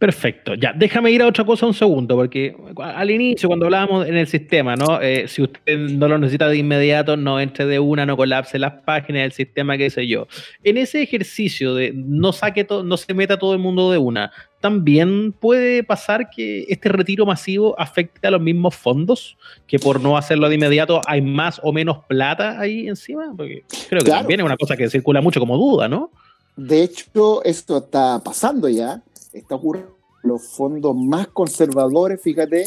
[0.00, 4.16] Perfecto, ya, déjame ir a otra cosa un segundo, porque al inicio, cuando hablábamos en
[4.16, 4.98] el sistema, ¿no?
[4.98, 8.72] Eh, si usted no lo necesita de inmediato, no entre de una, no colapse las
[8.84, 10.26] páginas del sistema, qué sé yo.
[10.64, 14.32] En ese ejercicio de no saque todo, no se meta todo el mundo de una,
[14.60, 20.16] también puede pasar que este retiro masivo afecte a los mismos fondos, que por no
[20.16, 24.46] hacerlo de inmediato hay más o menos plata ahí encima, porque creo que también es
[24.46, 26.10] una cosa que circula mucho como duda, ¿no?
[26.56, 29.96] De hecho, esto está pasando ya está ocurriendo.
[30.22, 32.66] Los fondos más conservadores, fíjate,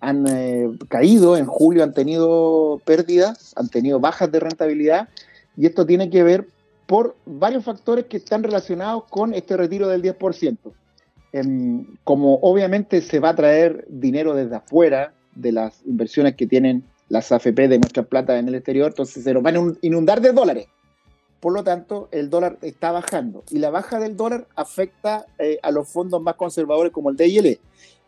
[0.00, 5.08] han eh, caído, en julio han tenido pérdidas, han tenido bajas de rentabilidad,
[5.56, 6.46] y esto tiene que ver
[6.86, 10.56] por varios factores que están relacionados con este retiro del 10%.
[11.34, 16.84] Em, como obviamente se va a traer dinero desde afuera de las inversiones que tienen
[17.08, 20.30] las AFP de nuestra plata en el exterior, entonces se nos van a inundar de
[20.30, 20.68] dólares.
[21.40, 25.72] Por lo tanto, el dólar está bajando y la baja del dólar afecta eh, a
[25.72, 27.58] los fondos más conservadores como el DIL.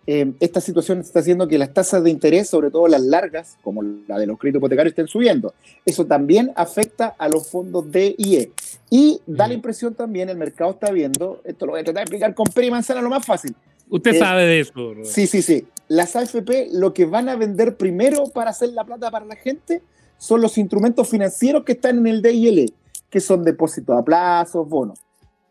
[0.07, 3.83] Eh, esta situación está haciendo que las tasas de interés, sobre todo las largas, como
[3.83, 5.53] la de los créditos hipotecarios, estén subiendo.
[5.85, 8.53] Eso también afecta a los fondos DIE.
[8.89, 12.03] Y da la impresión también, el mercado está viendo, esto lo voy a tratar de
[12.03, 13.55] explicar con pera y manzana lo más fácil.
[13.89, 14.95] Usted eh, sabe de eso.
[15.03, 15.67] Sí, sí, sí.
[15.89, 19.83] Las AFP lo que van a vender primero para hacer la plata para la gente
[20.19, 22.73] son los instrumentos financieros que están en el DIL
[23.11, 24.99] que son depósitos a plazos, bonos.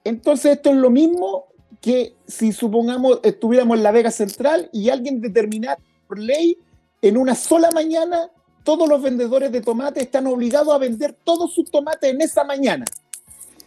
[0.03, 1.45] Entonces esto es lo mismo
[1.85, 6.57] que si supongamos estuviéramos en la Vega Central y alguien determinara por ley
[7.03, 8.31] en una sola mañana
[8.63, 12.85] todos los vendedores de tomate están obligados a vender todos sus tomates en esa mañana.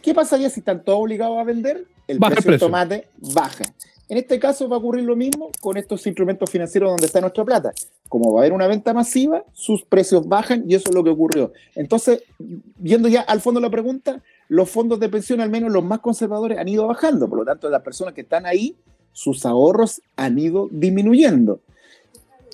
[0.01, 1.85] ¿Qué pasaría si están todos obligados a vender?
[2.09, 3.63] El precio del tomate baja.
[4.09, 7.45] En este caso va a ocurrir lo mismo con estos instrumentos financieros donde está nuestra
[7.45, 7.71] plata.
[8.09, 11.11] Como va a haber una venta masiva, sus precios bajan y eso es lo que
[11.11, 11.53] ocurrió.
[11.73, 15.99] Entonces, viendo ya al fondo la pregunta, los fondos de pensión, al menos los más
[15.99, 17.29] conservadores, han ido bajando.
[17.29, 18.75] Por lo tanto, las personas que están ahí,
[19.13, 21.61] sus ahorros han ido disminuyendo.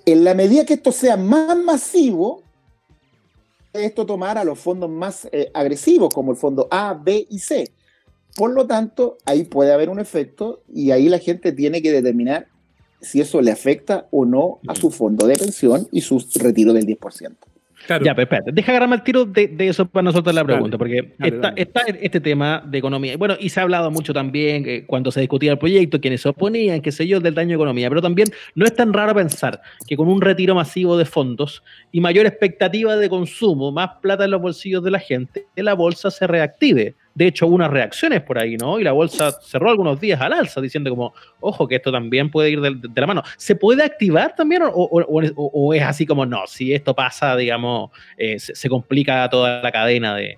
[0.06, 2.44] En la medida que esto sea más masivo,
[3.74, 7.72] esto tomar a los fondos más eh, agresivos, como el fondo A, B y C.
[8.36, 12.48] Por lo tanto, ahí puede haber un efecto y ahí la gente tiene que determinar
[13.00, 16.86] si eso le afecta o no a su fondo de pensión y su retiro del
[16.86, 17.36] 10%.
[17.88, 21.54] Ya, pero espérate, deja agarrarme el tiro de, eso para nosotros la pregunta, porque está,
[22.02, 23.18] este tema de economía.
[23.18, 26.30] Bueno, y se ha hablado mucho también eh, cuando se discutía el proyecto, quienes se
[26.30, 29.62] oponían, qué sé yo, del daño de economía, pero también no es tan raro pensar
[29.88, 34.32] que con un retiro masivo de fondos y mayor expectativa de consumo, más plata en
[34.32, 38.58] los bolsillos de la gente, la bolsa se reactive de hecho, unas reacciones por ahí,
[38.58, 38.78] ¿no?
[38.78, 42.52] Y la bolsa cerró algunos días al alza, diciendo como, ojo, que esto también puede
[42.52, 43.24] ir de, la mano.
[43.38, 48.70] ¿Se puede activar también o, es así como, no, si esto pasa, digamos, eh, se,
[48.70, 50.38] complica toda la cadena de...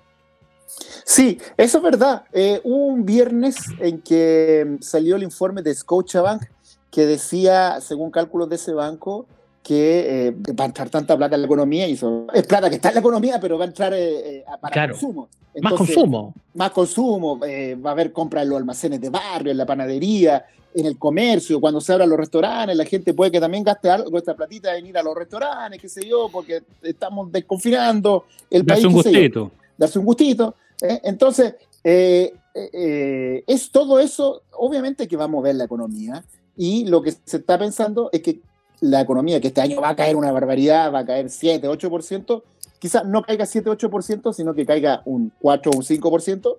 [1.04, 2.22] Sí, eso es verdad.
[2.32, 6.44] Eh, hubo un viernes en que salió el informe de Scotiabank
[6.92, 9.26] que decía, según cálculos de ese banco,
[9.68, 12.76] que eh, va a entrar tanta plata en la economía y eso es plata que
[12.76, 15.28] está en la economía, pero va a entrar eh, eh, para consumo.
[15.60, 16.34] más consumo.
[16.54, 20.42] Más consumo, va a haber compras en los almacenes de barrio, en la panadería,
[20.74, 24.16] en el comercio, cuando se abran los restaurantes, la gente puede que también gaste algo,
[24.16, 28.84] esta platita en ir a los restaurantes, qué sé yo, porque estamos desconfinando el Darse
[28.84, 28.94] país.
[28.94, 29.50] Un gustito.
[29.76, 30.54] Darse un gustito.
[30.80, 36.24] Entonces, es todo eso, obviamente que va a mover la economía.
[36.60, 38.40] Y lo que se está pensando es que
[38.80, 42.42] la economía, que este año va a caer una barbaridad, va a caer 7, 8%,
[42.78, 46.56] quizás no caiga 7, 8%, sino que caiga un 4 o un 5%,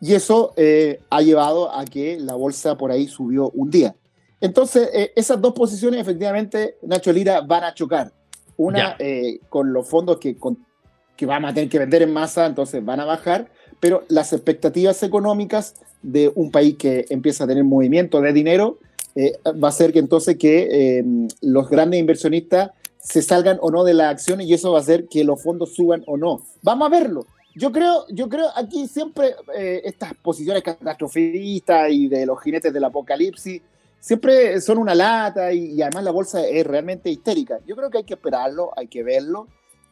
[0.00, 3.94] y eso eh, ha llevado a que la bolsa por ahí subió un día.
[4.40, 8.12] Entonces, eh, esas dos posiciones, efectivamente, Nacho Lira, van a chocar.
[8.58, 10.36] Una eh, con los fondos que,
[11.16, 15.02] que van a tener que vender en masa, entonces van a bajar, pero las expectativas
[15.02, 18.78] económicas de un país que empieza a tener movimiento de dinero
[19.16, 23.82] eh, va a ser que entonces que em, los grandes inversionistas se salgan o no
[23.82, 26.42] de la acción y eso va a hacer que los fondos suban o no.
[26.62, 27.26] Vamos a verlo.
[27.54, 32.84] Yo creo, yo creo aquí siempre eh, estas posiciones catastrofistas y de los jinetes del
[32.84, 33.62] apocalipsis
[33.98, 37.58] siempre son una lata y, además la bolsa es realmente histérica.
[37.66, 39.48] Yo creo que hay que esperarlo, hay que verlo.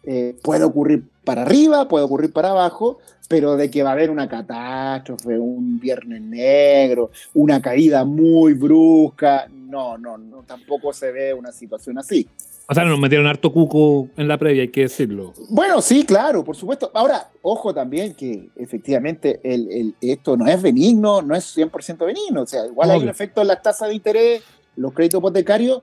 [0.06, 4.10] Eh, puede ocurrir para arriba, puede ocurrir para abajo, pero de que va a haber
[4.10, 11.32] una catástrofe, un viernes negro, una caída muy brusca, no, no, no, tampoco se ve
[11.32, 12.28] una situación así.
[12.66, 15.34] O sea, nos metieron harto cuco en la previa, hay que decirlo.
[15.50, 16.90] Bueno, sí, claro, por supuesto.
[16.94, 22.42] Ahora, ojo también que efectivamente el, esto no es benigno, no es 100% benigno.
[22.42, 24.42] O sea, igual hay un efecto en la tasa de interés
[24.76, 25.82] los créditos hipotecarios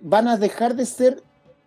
[0.00, 1.22] van a dejar de ser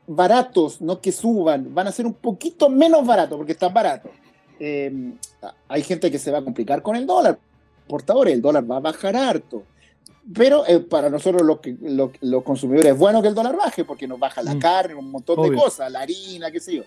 [0.07, 4.11] baratos, no que suban, van a ser un poquito menos baratos porque están baratos.
[4.59, 5.13] Eh,
[5.67, 7.37] hay gente que se va a complicar con el dólar,
[7.87, 9.63] portadores, el dólar va a bajar harto.
[10.33, 11.75] Pero eh, para nosotros los, que,
[12.21, 14.59] los, consumidores es bueno que el dólar baje porque nos baja la mm.
[14.59, 16.83] carne, un montón de cosas, la harina, qué sé yo.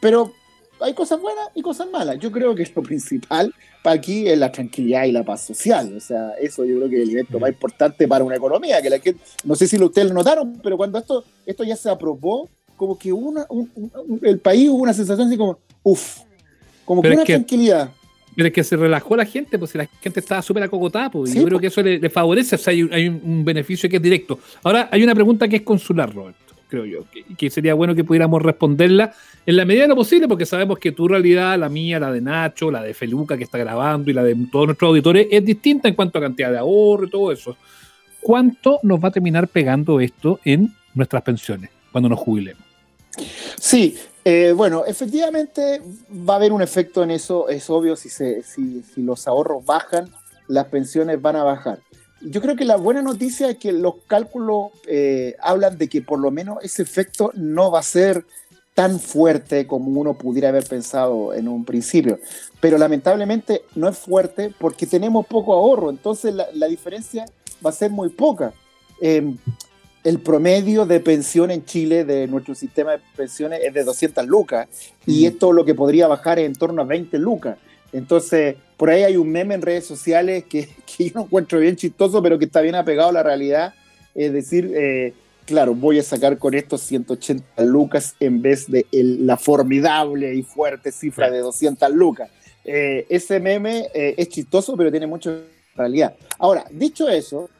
[0.00, 0.32] Pero
[0.80, 2.18] hay cosas buenas y cosas malas.
[2.18, 5.96] Yo creo que lo principal para aquí es la tranquilidad y la paz social.
[5.96, 8.80] O sea, eso yo creo que es el evento más importante para una economía.
[8.80, 9.00] Que la
[9.44, 12.48] no sé si ustedes lo notaron, pero cuando esto, esto ya se aprobó,
[12.78, 13.46] como que una,
[14.22, 16.20] el país hubo una sensación así como, uff,
[16.86, 17.90] como que una tranquilidad.
[18.34, 21.34] Pero es que se relajó la gente, pues si la gente estaba súper acocotada, pues
[21.34, 24.38] yo creo que eso le, favorece, o sea, hay, un, beneficio que es directo.
[24.62, 27.04] Ahora, hay una pregunta que es consular, Roberto, creo yo,
[27.36, 29.12] que, sería bueno que pudiéramos responderla
[29.44, 32.20] en la medida de lo posible, porque sabemos que tu realidad, la mía, la de
[32.20, 35.88] Nacho, la de Feluca que está grabando y la de todos nuestros auditores es distinta
[35.88, 37.56] en cuanto a cantidad de ahorro y todo eso.
[38.20, 42.67] ¿Cuánto nos va a terminar pegando esto en nuestras pensiones cuando nos jubilemos?
[43.58, 48.10] Sí, eh, bueno, efectivamente va a haber un efecto en eso, es obvio, si,
[48.96, 50.10] los ahorros bajan,
[50.48, 51.78] las pensiones van a bajar.
[52.20, 56.18] Yo creo que la buena noticia es que los cálculos eh, hablan de que por
[56.18, 58.24] lo menos ese efecto no va a ser
[58.74, 62.20] tan fuerte como uno pudiera haber pensado en un principio.
[62.60, 67.24] Pero lamentablemente no es fuerte porque tenemos poco ahorro, entonces la, diferencia
[67.64, 68.52] va a ser muy poca.
[69.00, 69.34] Eh,
[70.08, 74.66] el promedio de pensión en Chile de nuestro sistema de pensiones es de 200 lucas
[75.04, 77.58] y esto lo que podría bajar en torno a 20 lucas.
[77.92, 80.66] Entonces, por ahí hay un meme en redes sociales que,
[80.96, 83.74] que yo encuentro bien chistoso, pero que está bien apegado a la realidad.
[84.14, 85.12] Es decir, eh,
[85.44, 90.90] claro, voy a sacar con estos 180 lucas en vez de la formidable y fuerte
[90.90, 92.30] cifra de 200 lucas.
[92.64, 95.36] Eh, ese meme eh, es chistoso, pero tiene mucha
[95.76, 96.16] realidad.
[96.38, 97.50] Ahora, dicho eso,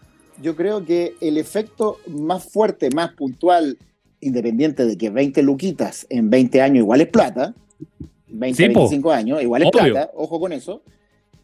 [0.42, 3.78] yo creo que el efecto más fuerte, más puntual,
[4.20, 7.54] independiente de que 20 luquitas en 20 años igual es plata,
[8.28, 10.82] 20, 25 años igual es plata, ojo con eso,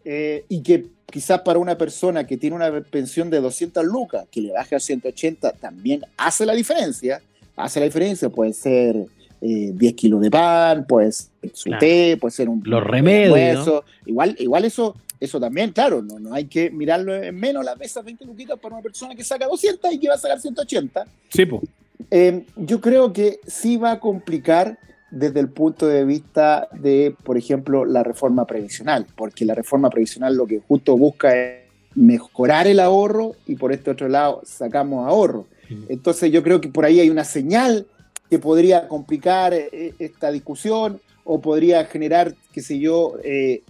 [0.05, 4.41] eh, y que quizás para una persona que tiene una pensión de 200 lucas, que
[4.41, 7.23] le baje a 180, también hace la diferencia,
[7.57, 9.07] hace la diferencia, puede ser
[9.41, 12.63] 10 eh, kilos de pan, puede ser su té, puede ser un...
[12.65, 13.83] Los remedios.
[14.07, 18.05] Igual, igual eso eso también, claro, no, no hay que mirarlo en menos las esas
[18.05, 21.07] 20 luquitas para una persona que saca 200 y que va a sacar 180.
[21.29, 21.63] Sí, pues.
[22.57, 24.79] yo creo que sí va a complicar
[25.11, 30.37] desde el punto de vista de, por ejemplo, la reforma previsional, porque la reforma previsional
[30.37, 35.47] lo que justo busca es mejorar el ahorro y por este otro lado sacamos ahorro.
[35.89, 37.87] Entonces yo creo que por ahí hay una señal
[38.29, 43.63] que podría complicar eh, esta discusión o podría generar, qué sé yo, eh,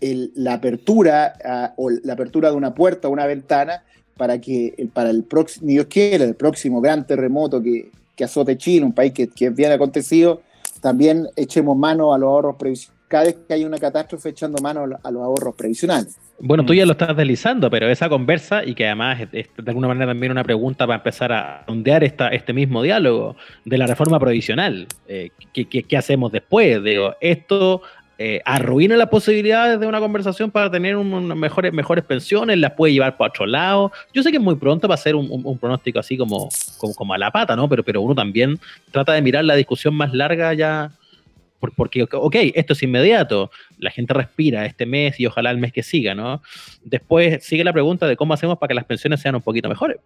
[0.00, 3.82] la apertura ah, o la apertura de una puerta o una ventana
[4.16, 8.84] para que para el próximo, Dios quiera, el próximo gran terremoto que, que azote Chile,
[8.84, 10.42] un país que, que es bien acontecido,
[10.80, 13.00] también echemos mano a los ahorros previsionales.
[13.08, 16.16] Cada vez que hay una catástrofe, echando mano a los ahorros previsionales.
[16.38, 19.88] Bueno, tú ya lo estás deslizando, pero esa conversa, y que además es, de alguna
[19.88, 24.20] manera también una pregunta para empezar a ondear esta, este mismo diálogo de la reforma
[24.20, 24.86] provisional.
[25.08, 26.82] Eh, ¿qué, qué, qué, hacemos después?
[26.84, 27.82] Digo, esto
[28.22, 33.16] eh, arruina las posibilidades de una conversación para tener mejores, mejores pensiones, las puede llevar
[33.16, 33.92] para otro lado.
[34.12, 37.30] Yo sé que es muy pronto para hacer un, pronóstico así como, como, a la
[37.30, 37.66] pata, ¿no?
[37.66, 40.92] Pero, pero uno también trata de mirar la discusión más larga ya.
[41.60, 45.82] Porque, ok, esto es inmediato, la gente respira este mes y ojalá el mes que
[45.82, 46.42] siga, ¿no?
[46.84, 49.96] Después sigue la pregunta de cómo hacemos para que las pensiones sean un poquito mejores.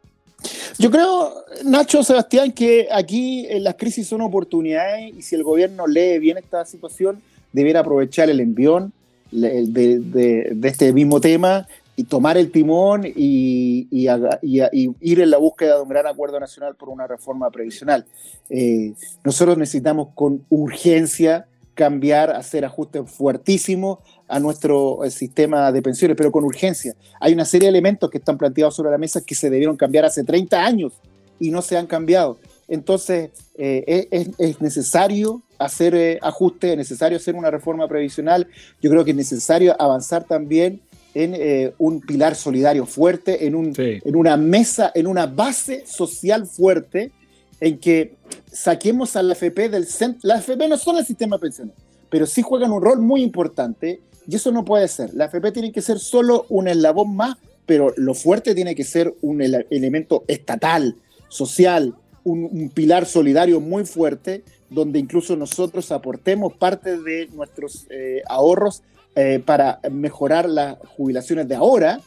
[0.79, 6.21] Yo creo, Nacho, Sebastián, que aquí las crisis son oportunidades y si el gobierno lee
[6.21, 7.21] bien esta situación,
[7.55, 8.93] debiera aprovechar el envión
[9.31, 15.89] de, este mismo tema y tomar el timón y, ir en la búsqueda de un
[15.89, 18.05] gran acuerdo nacional por una reforma previsional.
[18.51, 26.17] Eh, nosotros necesitamos con urgencia cambiar, hacer ajustes fuertísimos a nuestro eh, sistema de pensiones,
[26.17, 26.95] pero con urgencia.
[27.21, 30.05] Hay una serie de elementos que están planteados sobre la mesa que se debieron cambiar
[30.05, 30.93] hace 30 años
[31.39, 32.39] y no se han cambiado.
[32.69, 38.49] Entonces, eh, es, necesario hacer eh, ajustes, es necesario hacer una reforma previsional.
[38.81, 40.81] Yo creo que es necesario avanzar también
[41.15, 46.47] en eh, un pilar solidario fuerte, en, un, en una mesa, en una base social
[46.47, 47.13] fuerte,
[47.61, 48.17] en que
[48.51, 50.21] saquemos a la FP del centro.
[50.25, 51.75] La FP no son el sistema de pensiones,
[52.11, 55.15] pero sí juegan un rol muy importante y eso no puede ser.
[55.15, 57.37] La FP tiene que ser solo un eslabón más,
[57.67, 60.97] pero lo fuerte tiene que ser un elemento estatal,
[61.29, 61.95] social,
[62.25, 68.83] un, pilar solidario muy fuerte, donde incluso nosotros aportemos parte de nuestros eh, ahorros
[69.15, 72.01] eh, para mejorar las jubilaciones de ahora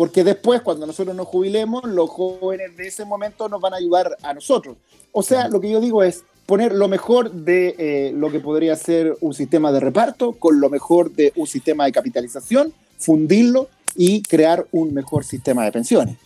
[0.00, 4.16] porque después, cuando nosotros nos jubilemos, los jóvenes de ese momento nos van a ayudar
[4.22, 4.78] a nosotros.
[5.12, 8.76] O sea, lo que yo digo es poner lo mejor de eh, lo que podría
[8.76, 14.22] ser un sistema de reparto con lo mejor de un sistema de capitalización, fundirlo y
[14.22, 16.16] crear un mejor sistema de pensiones.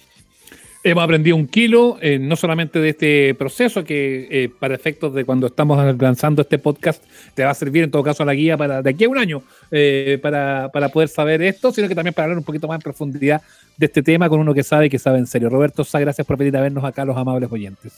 [0.87, 5.24] Hemos aprendido un kilo, eh, no solamente de este proceso, que eh, para efectos de
[5.24, 7.03] cuando estamos lanzando este podcast,
[7.35, 9.43] te va a servir en todo caso la guía para de aquí a un año
[9.70, 12.82] eh, para, para, poder saber esto, sino que también para hablar un poquito más en
[12.82, 13.41] profundidad
[13.78, 15.49] de este tema con uno que sabe y que sabe en serio.
[15.49, 17.91] Roberto Sá, gracias por venir a vernos acá, los amables oyentes.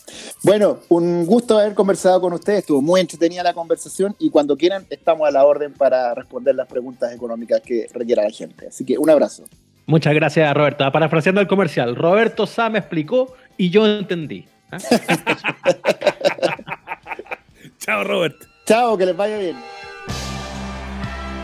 [0.44, 4.86] Bueno, un gusto haber conversado con ustedes, estuvo muy entretenida la conversación y cuando quieran
[4.90, 8.68] estamos a la orden para responder las preguntas económicas que requiera la gente.
[8.68, 9.42] Así que un abrazo.
[9.86, 10.90] Muchas gracias, Roberto.
[10.90, 14.46] Parafraseando el comercial, Roberto Sá me explicó y yo entendí.
[14.70, 14.78] ¿Ah?
[17.78, 18.46] Chao, Roberto.
[18.66, 19.56] Chao, que les vaya bien.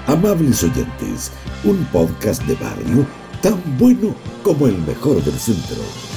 [0.09, 1.33] Amables oyentes,
[1.63, 3.07] un podcast de barrio
[3.41, 6.12] tan bueno como el mejor del centro.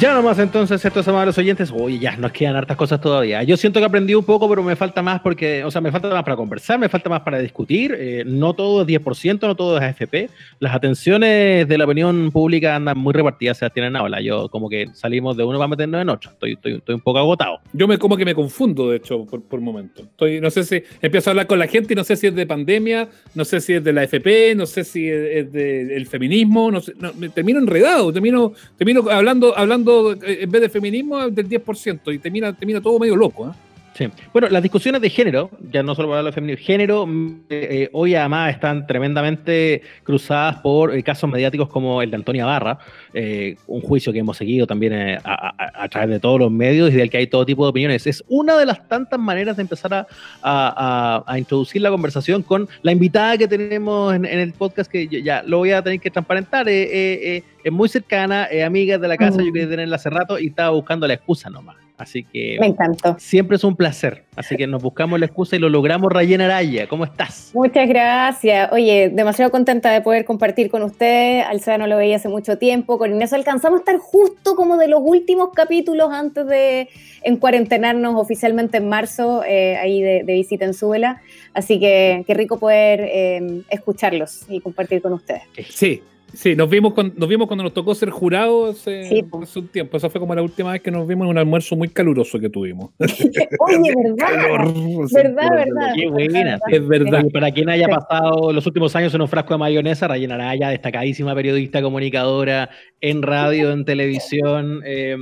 [0.00, 3.42] Ya nomás entonces, estos amables oyentes, oye, ya nos quedan hartas cosas todavía.
[3.42, 6.08] Yo siento que aprendí un poco, pero me falta más porque, o sea, me falta
[6.08, 7.94] más para conversar, me falta más para discutir.
[7.98, 10.30] Eh, no todo es 10%, no todo es AFP.
[10.58, 14.22] Las atenciones de la opinión pública andan muy repartidas, se las tienen ahora.
[14.22, 16.30] Yo como que salimos de uno para meternos en otro.
[16.30, 17.60] Estoy, estoy, estoy un poco agotado.
[17.74, 20.00] Yo me como que me confundo, de hecho, por, por momento.
[20.00, 22.34] Estoy, no sé si empiezo a hablar con la gente y no sé si es
[22.34, 26.06] de pandemia, no sé si es de la AFP, no sé si es, del de,
[26.06, 29.89] feminismo, no sé, no, me termino enredado, termino, termino hablando, hablando
[30.22, 33.48] en vez de feminismo del 10% y termina, termina todo medio loco.
[33.48, 33.52] ¿eh?
[34.00, 34.08] Sí.
[34.32, 37.06] Bueno, las discusiones de género, ya no solo para lo femenino, género,
[37.50, 42.78] eh, hoy además están tremendamente cruzadas por eh, casos mediáticos como el de Antonia Barra,
[43.12, 46.90] eh, un juicio que hemos seguido también a, a, a, través de todos los medios
[46.90, 48.06] y del que hay todo tipo de opiniones.
[48.06, 50.06] Es una de las tantas maneras de empezar
[50.42, 55.42] a, introducir la conversación con la invitada que tenemos en, en el podcast, que ya
[55.42, 56.66] lo voy a tener que transparentar.
[56.70, 60.70] es muy cercana, es amiga de la casa, yo quería tenerla hace rato y estaba
[60.70, 61.89] buscando la excusa nomás.
[62.00, 62.56] Así que.
[62.58, 63.14] Me encantó.
[63.18, 64.24] Siempre es un placer.
[64.34, 66.88] Así que nos buscamos la excusa y lo logramos, Rayena Araya.
[66.88, 67.50] ¿Cómo estás?
[67.52, 68.72] Muchas gracias.
[68.72, 71.42] Oye, demasiado contenta de poder compartir con usted.
[71.42, 72.96] Alzada no lo veía hace mucho tiempo.
[72.96, 76.88] Con Inés alcanzamos a estar justo como de los últimos capítulos antes de
[77.22, 81.20] encuarentenarnos oficialmente en marzo, eh, ahí de, de, visita en Súbela.
[81.52, 85.42] Así que qué rico poder eh, escucharlos y compartir con ustedes.
[85.68, 86.02] Sí,
[86.32, 89.68] Sí, nos vimos, con, nos vimos cuando nos tocó ser jurados hace, sí, hace, un
[89.68, 89.96] tiempo.
[89.96, 92.48] Esa fue como la última vez que nos vimos en un almuerzo muy caluroso que
[92.48, 92.90] tuvimos.
[92.98, 94.72] Oye, ¿verdad?
[95.12, 95.92] ¿Verdad, verdad?
[95.94, 96.58] Qué buena.
[96.68, 97.24] Es verdad.
[97.32, 101.34] Para quien haya pasado los últimos años en un frasco de mayonesa, Rayena Araya, destacadísima
[101.34, 102.70] periodista, comunicadora
[103.00, 104.82] en radio, en televisión.
[104.84, 105.16] Eh,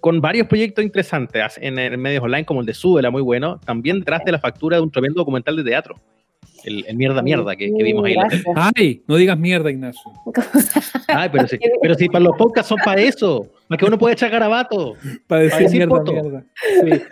[0.00, 3.60] con varios proyectos interesantes en, en medios online, como el de Súbela, muy bueno.
[3.64, 5.96] También detrás de la factura de un tremendo documental de teatro
[6.64, 8.16] el, el, mierda mierda que, que vimos ahí.
[8.54, 10.02] Ay, no digas mierda, Ignacio.
[11.08, 14.14] Ay, pero si, pero si para los podcasts son para eso, para que uno pueda
[14.14, 14.94] echar garabato.
[15.26, 16.44] Para decir, para decir mierda, mierda.
[16.80, 17.02] Sí,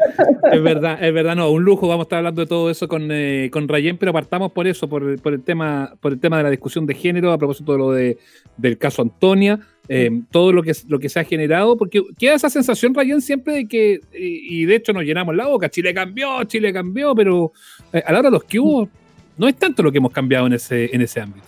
[0.52, 3.08] es verdad, es verdad, no, un lujo, vamos a estar hablando de todo eso con,
[3.10, 6.42] eh, con Rayen, pero apartamos por eso, por, por, el tema, por el tema de
[6.44, 8.18] la discusión de género, a propósito de lo de,
[8.56, 9.60] del caso Antonia.
[9.90, 13.54] Eh, todo lo que, lo que se ha generado, porque queda esa sensación, Rayen, siempre
[13.54, 17.52] de que, y, y de hecho nos llenamos la boca, Chile cambió, Chile cambió, pero
[17.94, 18.90] eh, a la hora de los que hubo,
[19.38, 21.46] no es tanto lo que hemos cambiado en ese, en ese ámbito.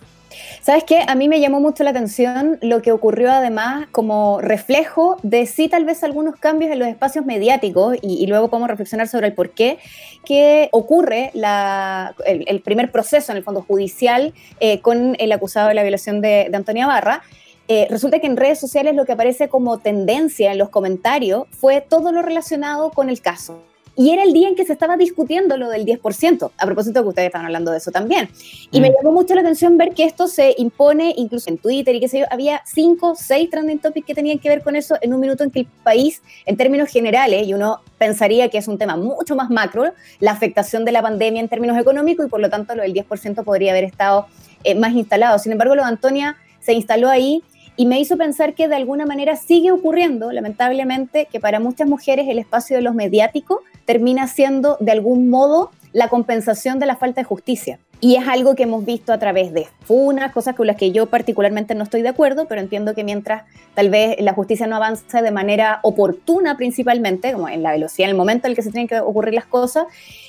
[0.62, 1.00] ¿Sabes qué?
[1.06, 5.68] A mí me llamó mucho la atención lo que ocurrió además como reflejo de sí
[5.68, 9.50] tal vez algunos cambios en los espacios mediáticos y, luego podemos reflexionar sobre el por
[9.50, 9.78] qué
[10.24, 15.82] que ocurre el, primer proceso en el fondo judicial eh, con el acusado de la
[15.82, 17.22] violación de, de Antonia Barra.
[17.68, 21.80] Eh, resulta que en redes sociales lo que aparece como tendencia en los comentarios fue
[21.80, 23.62] todo lo relacionado con el caso
[24.00, 27.04] y era el día en que se estaba discutiendo lo del 10%, a propósito de
[27.04, 28.30] que ustedes estaban hablando de eso también.
[28.70, 28.82] Y mm.
[28.82, 32.08] me llamó mucho la atención ver que esto se impone incluso en Twitter y qué
[32.08, 35.20] sé yo, había cinco, seis trending topics que tenían que ver con eso en un
[35.20, 38.96] minuto en que el país, en términos generales, y uno pensaría que es un tema
[38.96, 42.74] mucho más macro, la afectación de la pandemia en términos económicos y por lo tanto
[42.74, 44.28] lo del 10% podría haber estado
[44.64, 45.38] eh, más instalado.
[45.38, 47.42] Sin embargo, lo de Antonia se instaló ahí
[47.76, 52.28] y me hizo pensar que de alguna manera sigue ocurriendo, lamentablemente, que para muchas mujeres
[52.28, 57.20] el espacio de los mediáticos termina siendo de algún modo la compensación de la falta
[57.20, 57.78] de justicia.
[58.02, 61.06] Y es algo que hemos visto a través de funas, cosas con las que yo
[61.06, 63.42] particularmente no estoy de acuerdo, pero entiendo que mientras
[63.74, 68.14] tal vez la justicia no avance de manera oportuna principalmente, como en la velocidad, en
[68.14, 69.84] el momento en el que se tienen que ocurrir las cosas,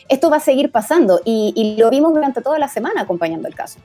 [0.10, 3.56] esto va a seguir pasando y, y lo vimos durante toda la semana acompañando el
[3.56, 3.80] caso.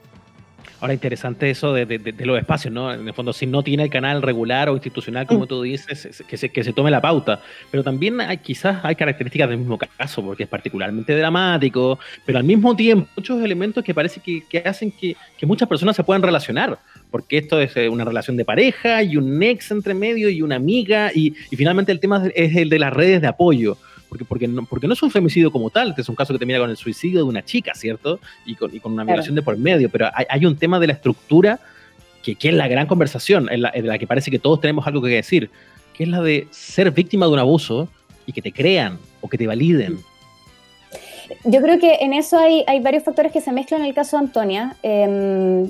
[0.80, 2.92] Ahora, interesante eso de, de, los espacios, ¿no?
[2.92, 5.48] En el fondo, si no tiene el canal regular o institucional, como mm.
[5.48, 7.40] tú dices, que se, que se tome la pauta.
[7.70, 12.44] Pero también hay, quizás hay características del mismo caso, porque es particularmente dramático, pero al
[12.44, 16.22] mismo tiempo muchos elementos que parece que, que hacen que, que, muchas personas se puedan
[16.22, 16.78] relacionar,
[17.10, 20.56] porque esto es eh, una relación de pareja y un ex entre medio y una
[20.56, 23.78] amiga, y, y finalmente el tema es el de las redes de apoyo
[24.08, 26.38] porque, porque, no, porque no es un femicidio como tal, este es un caso que
[26.38, 28.20] termina con el suicidio de una chica, ¿cierto?
[28.44, 30.88] Y con, y con una violación de por medio, pero hay, hay, un tema de
[30.88, 31.60] la estructura
[32.22, 34.86] que, que es la gran conversación, en la, en la, que parece que todos tenemos
[34.86, 35.50] algo que decir,
[35.94, 37.88] que es la de ser víctima de un abuso
[38.26, 39.98] y que te crean o que te validen.
[41.44, 44.16] Yo creo que en eso hay, hay varios factores que se mezclan en el caso
[44.16, 44.76] de Antonia.
[44.82, 45.66] Eh,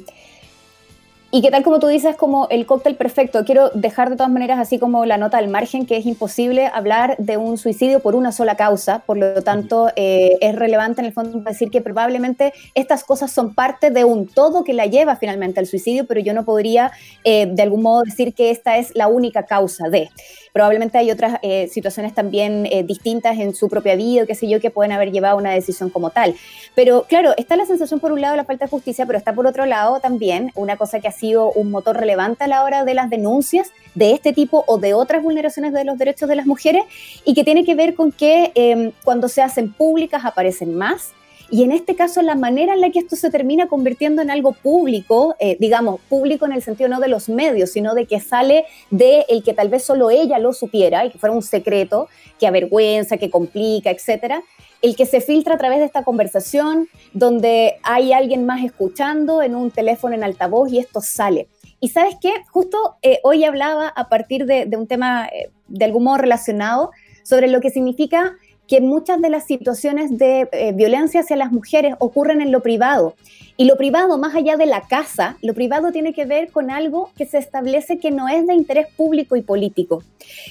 [1.31, 3.45] y que tal como tú dices, como el cóctel perfecto.
[3.45, 7.17] Quiero dejar de todas maneras así como la nota al margen, que es imposible hablar
[7.19, 9.01] de un suicidio por una sola causa.
[9.01, 13.55] Por lo tanto, eh, es relevante en el fondo decir que probablemente estas cosas son
[13.55, 16.93] parte de un todo que la lleva finalmente al suicidio, pero yo no podría
[17.25, 20.09] eh, de algún modo decir que esta es la única causa de
[20.57, 24.59] probablemente hay otras eh, situaciones también eh, distintas en su propia vida, qué sé yo,
[24.59, 26.35] que pueden haber llevado a una decisión como tal.
[26.75, 29.35] Pero claro, está la sensación por un lado de la falta de justicia, pero está
[29.35, 32.87] por otro lado también una cosa que ha sido un motor relevante a la hora
[32.87, 36.47] de las denuncias de este tipo o de otras vulneraciones de los derechos de las
[36.47, 36.85] mujeres
[37.27, 41.13] y que tiene que ver con que em, cuando se hacen públicas aparecen más
[41.51, 44.53] y en este caso, la manera en la que esto se termina convirtiendo en algo
[44.53, 48.65] público, eh, digamos, público en el sentido no de los medios, sino de que sale
[48.91, 52.09] de el que tal vez solo ella lo supiera y que fuera un secreto
[52.41, 54.43] que avergüenza, que complica, etcétera,
[54.83, 59.55] el que se filtra a través de esta conversación, donde hay alguien más escuchando en
[59.55, 61.49] un teléfono en altavoz y esto sale.
[61.81, 66.05] Y sabes qué, justo eh, hoy hablaba a partir de, un tema eh, de algún
[66.05, 66.91] modo relacionado
[67.23, 68.35] sobre lo que significa
[68.69, 73.15] que muchas de las situaciones de eh, violencia hacia las mujeres ocurren en lo privado.
[73.59, 77.11] Y lo privado, más allá de la casa, lo privado tiene que ver con algo
[77.17, 80.03] que se establece que no es de interés público y político.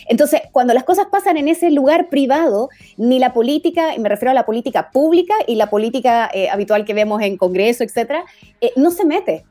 [0.07, 4.31] Entonces, cuando las cosas pasan en ese lugar privado, ni la política, y me refiero
[4.31, 8.23] a la política pública y la política eh, habitual que vemos en Congreso, etcétera,
[8.61, 9.43] eh, no se mete.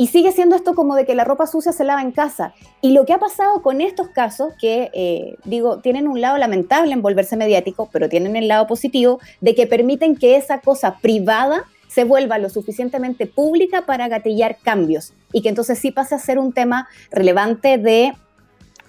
[0.00, 2.54] Y sigue siendo esto como de que la ropa sucia se lava en casa.
[2.80, 6.94] Y lo que ha pasado con estos casos, que eh, digo, tienen un lado lamentable
[6.94, 11.64] en volverse mediático, pero tienen el lado positivo de que permiten que esa cosa privada
[11.86, 16.38] se vuelva lo suficientemente pública para gatillar cambios y que entonces sí pase a ser
[16.38, 18.14] un tema relevante de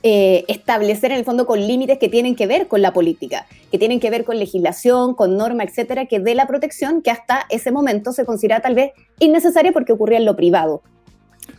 [0.04, 3.78] eh, establecer en el fondo con límites que tienen que ver con la política, que
[3.78, 7.74] tienen que ver con legislación, con norma, etcétera, que dé la protección que hasta ese
[7.74, 10.82] momento se considera tal vez innecesaria porque ocurría en lo privado.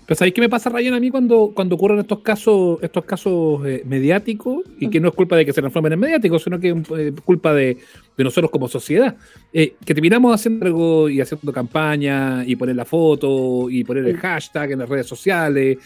[0.07, 3.66] Pero ¿sabéis qué me pasa, Ryan, a mí cuando, cuando ocurren estos casos, estos casos
[3.66, 4.64] eh, mediáticos?
[4.78, 7.12] Y que no es culpa de que se transformen en mediáticos, sino que es eh,
[7.24, 7.78] culpa de,
[8.18, 9.16] nosotros como sociedad.
[9.53, 14.16] Eh, que terminamos haciendo algo y haciendo campaña y poner la foto y poner el
[14.16, 15.78] hashtag en las redes sociales,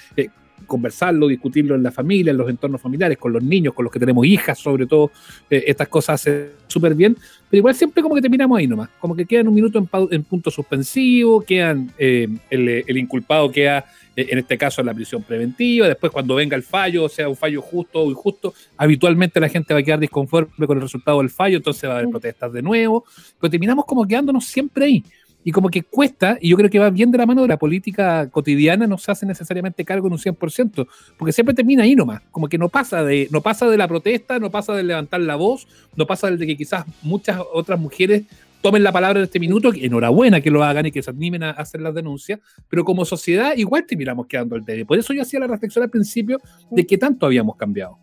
[0.67, 3.99] conversarlo, discutirlo en la familia, en los entornos familiares, con los niños, con los que
[3.99, 5.11] tenemos hijas, sobre todo,
[5.51, 7.17] estas cosas hacen súper bien,
[7.51, 9.79] pero igual siempre como que terminamos ahí nomás, como que quedan un minuto
[10.11, 13.85] en, punto suspensivo, quedan, el, el, inculpado queda
[14.17, 17.37] eh, en este caso en la prisión preventiva, después cuando venga el fallo, sea un
[17.37, 21.29] fallo justo o injusto, habitualmente la gente va a quedar disconforme con el resultado del
[21.29, 23.05] fallo, entonces va a haber protestas de nuevo,
[23.39, 25.05] pero terminamos como quedándonos siempre ahí.
[25.47, 27.57] Y como que cuesta, y yo creo que va bien de la mano de la
[27.57, 32.21] política cotidiana, no se hace necesariamente cargo en un 100%, porque siempre termina ahí nomás,
[32.33, 35.37] como que no pasa de, no pasa de la protesta, no pasa de levantar la
[35.37, 38.25] voz, no pasa de que quizás muchas otras mujeres
[38.61, 41.51] tomen la palabra en este minuto, enhorabuena que lo hagan y que se animen a
[41.51, 44.85] hacer las denuncias, pero como sociedad igual te miramos quedando el dedo.
[44.85, 46.41] Por eso yo hacía la reflexión al principio
[46.73, 48.01] de qué tanto habíamos cambiado.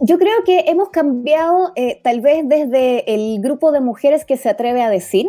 [0.00, 4.48] Yo creo que hemos cambiado eh, tal vez desde el grupo de mujeres que se
[4.48, 5.28] atreve a decir,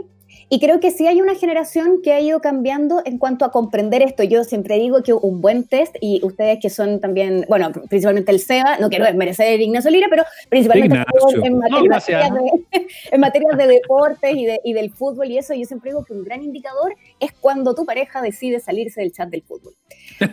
[0.50, 4.02] y creo que sí hay una generación que ha ido cambiando en cuanto a comprender
[4.02, 4.24] esto.
[4.24, 8.39] Yo siempre digo que un buen test, y ustedes que son también, bueno, principalmente el
[8.39, 10.97] SEBA, no quiero desmerecer Ignacio Lira, pero principalmente
[11.43, 15.66] en, materia, de, en materia de deportes y, de, y del fútbol y eso, yo
[15.66, 19.43] siempre digo que un gran indicador es cuando tu pareja decide salirse del chat del
[19.43, 19.76] fútbol.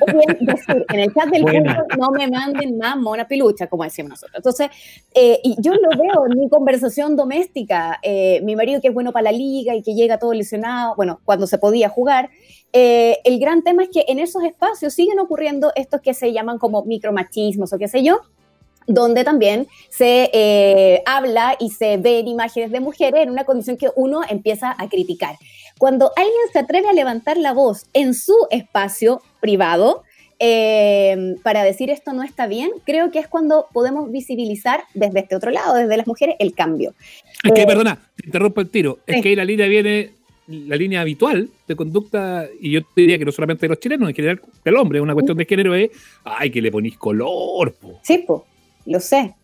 [0.01, 3.85] O bien decir, en el chat del fútbol no me manden más mona pilucha, como
[3.85, 4.37] decimos nosotros.
[4.37, 4.69] Entonces,
[5.15, 9.13] eh, y yo lo veo en mi conversación doméstica, eh, mi marido que es bueno
[9.13, 12.31] para la liga y que llega todo lesionado, bueno, cuando se podía jugar,
[12.73, 16.59] eh, el gran tema es que en esos espacios siguen ocurriendo estos que se llaman
[16.59, 18.21] como micromachismos o qué sé yo,
[18.87, 23.89] donde también se eh, habla y se ven imágenes de mujeres en una condición que
[23.97, 25.37] uno empieza a criticar.
[25.79, 30.05] Cuando alguien se atreve a levantar la voz en su espacio privado,
[30.39, 35.37] eh, para decir esto no está bien, creo que es cuando podemos visibilizar desde este
[35.37, 36.95] otro lado, desde las mujeres, el cambio.
[37.43, 38.99] Es que, perdona, te interrumpo el tiro.
[39.07, 40.17] Es que ahí la línea viene
[40.49, 44.09] la línea habitual de conducta, y yo te diría que no solamente de los chilenos,
[44.09, 45.91] en general del hombre, una cuestión de género es,
[46.25, 47.75] ay, que le ponís color.
[47.75, 47.99] Po.
[48.03, 48.43] Sí, pues,
[48.87, 49.35] lo sé.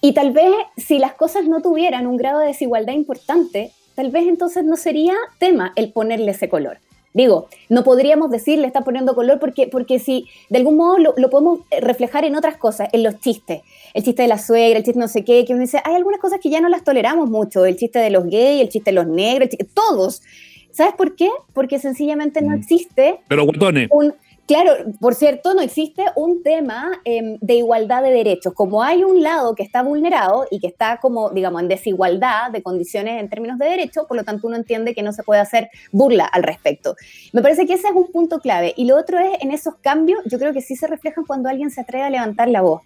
[0.00, 4.26] Y tal vez si las cosas no tuvieran un grado de desigualdad importante, tal vez
[4.26, 6.78] entonces no sería tema el ponerle ese color.
[7.14, 11.30] Digo, no podríamos decir le está poniendo color porque, porque si de algún modo lo,
[11.30, 13.62] podemos reflejar en otras cosas, en los chistes.
[13.94, 16.20] El chiste de la suegra, el chiste no sé qué, que uno dice, hay algunas
[16.20, 17.64] cosas que ya no las toleramos mucho.
[17.64, 20.22] El chiste de los gays, el chiste de los negros, todos.
[20.70, 21.28] ¿Sabes por qué?
[21.54, 22.60] Porque sencillamente no mm.
[22.60, 23.46] existe Pero,
[23.90, 24.14] un,
[24.48, 28.54] Claro, por cierto, no existe un tema em, de igualdad de derechos.
[28.54, 32.62] Como hay un lado que está vulnerado y que está como, digamos, en desigualdad de
[32.62, 35.68] condiciones en términos de derechos, por lo tanto uno entiende que no se puede hacer
[35.92, 36.96] burla al respecto.
[37.34, 38.72] Me parece que ese es un punto clave.
[38.74, 41.70] Y lo otro es, en esos cambios, yo creo que sí se reflejan cuando alguien
[41.70, 42.80] se atreve a levantar la voz.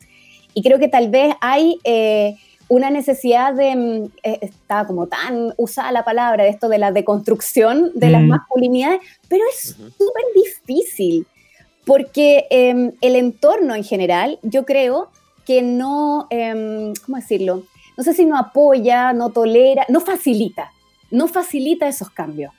[0.54, 1.78] Y creo que tal vez hay...
[1.84, 2.34] Eh,
[2.68, 6.90] una necesidad de, mm, eh, está como tan usada la palabra de esto de la
[6.90, 8.28] deconstrucción de las mm.
[8.28, 11.26] masculinidades, pero es súper difícil
[11.84, 15.10] porque em, el entorno en general, yo creo
[15.44, 17.64] que no, em, ¿cómo decirlo?
[17.96, 20.70] No sé si no apoya, no tolera, no facilita,
[21.10, 22.52] no facilita esos cambios.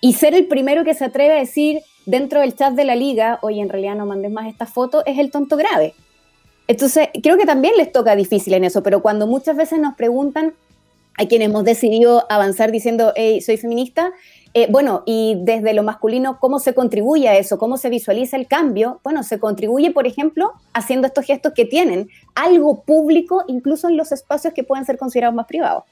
[0.00, 3.38] Y ser el primero que se atreve a decir dentro del chat de la liga,
[3.42, 5.94] oye, en realidad no mandes más esta foto, es el tonto grave.
[6.68, 10.54] Entonces, creo que también les toca difícil en eso, pero cuando muchas veces nos preguntan
[11.18, 14.12] a quienes hemos decidido avanzar diciendo, hey, soy feminista,
[14.58, 17.58] eh, bueno, y desde lo masculino, ¿cómo se contribuye a eso?
[17.58, 19.00] ¿Cómo se visualiza el cambio?
[19.04, 24.12] Bueno, se contribuye, por ejemplo, haciendo estos gestos que tienen algo público, incluso en los
[24.12, 25.84] espacios que pueden ser considerados más privados.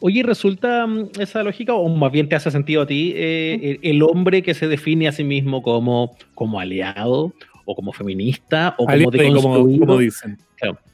[0.00, 4.02] Oye, ¿resulta mm, esa lógica, o más bien te hace sentido a ti, eh, el,
[4.02, 7.32] hombre que se define a sí mismo como, como aliado,
[7.70, 9.80] o como feminista, o como deconstruido?
[9.80, 10.38] como dicen.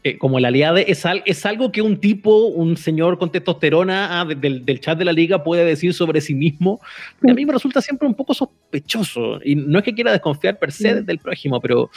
[0.02, 4.24] Eh, como el aliade es, es algo que un tipo, un señor con testosterona ah,
[4.26, 6.80] del, chat de la liga puede decir sobre sí mismo.
[7.22, 9.40] a mí me resulta siempre un poco sospechoso.
[9.42, 11.90] Y no es que quiera desconfiar per se del prójimo, pero,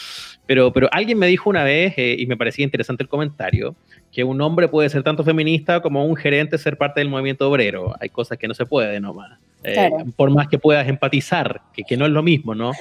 [0.46, 3.76] pero, pero alguien me dijo una vez, eh, y me parecía interesante el comentario,
[4.12, 7.96] que un hombre puede ser tanto feminista como un gerente ser parte del movimiento obrero.
[8.00, 9.40] Hay cosas que no se pueden nomás.
[9.64, 12.72] Eh, por más que puedas empatizar, que, que no es lo mismo, ¿no?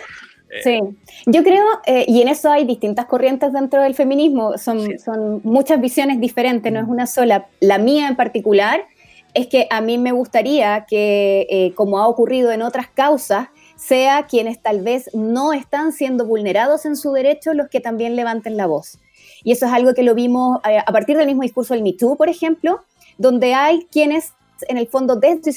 [0.62, 0.80] Sí,
[1.26, 5.80] yo creo, eh, y en eso hay distintas corrientes dentro del feminismo, son, son muchas
[5.80, 6.90] visiones diferentes, no es mm.
[6.90, 7.48] una sola.
[7.60, 8.82] La mía en particular
[9.34, 14.26] es que a mí me gustaría que, eh, como ha ocurrido en otras causas, sea
[14.26, 18.66] quienes tal vez no están siendo vulnerados en su derecho los que también levanten la
[18.66, 18.98] voz.
[19.44, 21.92] Y eso es algo que lo vimos eh, a partir del mismo discurso del Me
[21.92, 22.80] Too, por ejemplo,
[23.18, 24.32] donde hay quienes
[24.68, 25.52] en el fondo desde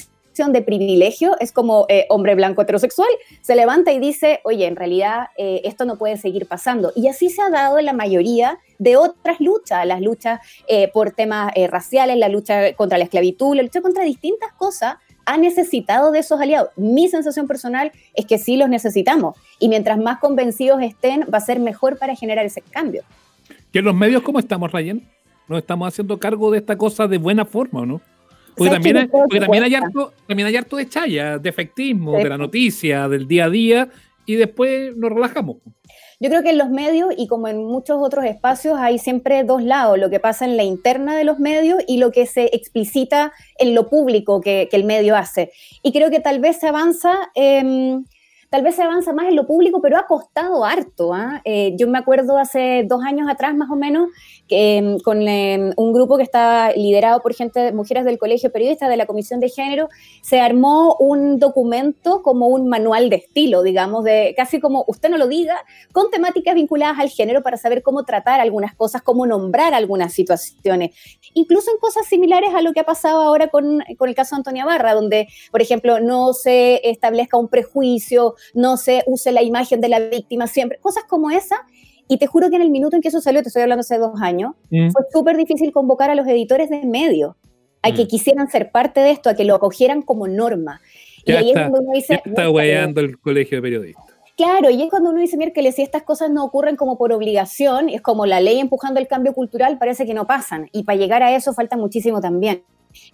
[0.48, 3.10] de privilegio, es como eh, hombre blanco heterosexual,
[3.42, 6.92] se levanta y dice, oye, en realidad eh, esto no puede seguir pasando.
[6.96, 11.10] Y así se ha dado en la mayoría de otras luchas, las luchas eh, por
[11.10, 16.20] temas raciales, la lucha contra la esclavitud, la lucha contra distintas cosas, ha necesitado de
[16.20, 16.70] esos aliados.
[16.76, 19.36] Mi sensación personal es que sí los necesitamos.
[19.58, 23.02] Y mientras más convencidos estén, va a ser mejor para generar ese cambio.
[23.72, 25.02] ¿Y en los medios cómo estamos, Ryan?
[25.48, 28.00] ¿Nos estamos haciendo cargo de esta cosa de buena forma o no?
[28.60, 32.36] Porque, también, hay, también, hay harto, también hay harto de chaya, de efectismo, de la
[32.36, 33.88] noticia, del día a día,
[34.26, 35.56] y después nos relajamos.
[36.20, 39.62] Yo creo que en los medios y como en muchos otros espacios hay siempre dos
[39.62, 43.32] lados, lo que pasa en la interna de los medios y lo que se explicita
[43.56, 45.52] en lo público que, el medio hace.
[45.82, 47.30] Y creo que tal vez se avanza...
[47.34, 48.04] Em,
[48.50, 51.14] tal vez se avanza más en lo público, pero ha costado harto.
[51.14, 51.40] ¿ah?
[51.44, 54.08] Eh, yo me acuerdo hace dos años atrás, más o menos,
[54.52, 58.96] Em, con em, un grupo que estaba liderado por gente, mujeres del Colegio Periodista de
[58.96, 59.88] la Comisión de Género,
[60.22, 65.18] se armó un documento como un manual de estilo, digamos, de casi como usted no
[65.18, 69.72] lo diga, con temáticas vinculadas al género para saber cómo tratar algunas cosas, cómo nombrar
[69.72, 70.96] algunas situaciones,
[71.34, 74.40] incluso en cosas similares a lo que ha pasado ahora con, con el caso de
[74.40, 79.80] Antonia Barra, donde, por ejemplo, no se establezca un prejuicio, no se use la imagen
[79.80, 81.56] de la víctima siempre, cosas como esa
[82.08, 83.98] y te juro que en el minuto en que eso salió, te estoy hablando hace
[83.98, 84.90] dos años, mm.
[84.90, 87.36] fue súper difícil convocar a los editores de medio
[87.82, 88.08] a que mm.
[88.08, 90.80] quisieran ser parte de esto, a que lo acogieran como norma.
[91.24, 92.20] y ahí es cuando uno dice.
[92.24, 94.10] está guayando el colegio de periodistas.
[94.36, 97.90] Claro, y es cuando uno dice, que si estas cosas no ocurren como por obligación,
[97.90, 100.70] es como la ley empujando el cambio cultural, parece que no pasan.
[100.72, 102.64] Y para llegar a eso falta muchísimo también.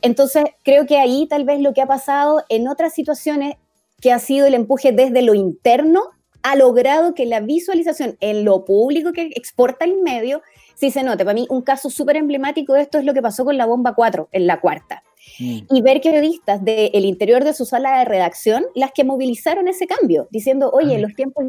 [0.03, 3.57] Entonces, creo que ahí tal vez lo que ha pasado en otras situaciones,
[4.01, 6.11] que ha sido el empuje desde lo interno,
[6.42, 10.42] ha logrado que la visualización en lo público que exporta el medio
[10.74, 11.24] sí se note.
[11.24, 13.94] Para mí, un caso súper emblemático de esto es lo que pasó con la bomba
[13.94, 15.03] 4 en la cuarta.
[15.39, 15.59] Mm.
[15.70, 20.28] Y ver periodistas del interior de su sala de redacción las que movilizaron ese cambio,
[20.30, 21.45] diciendo, oye, los tiempos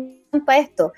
[0.45, 0.93] para esto.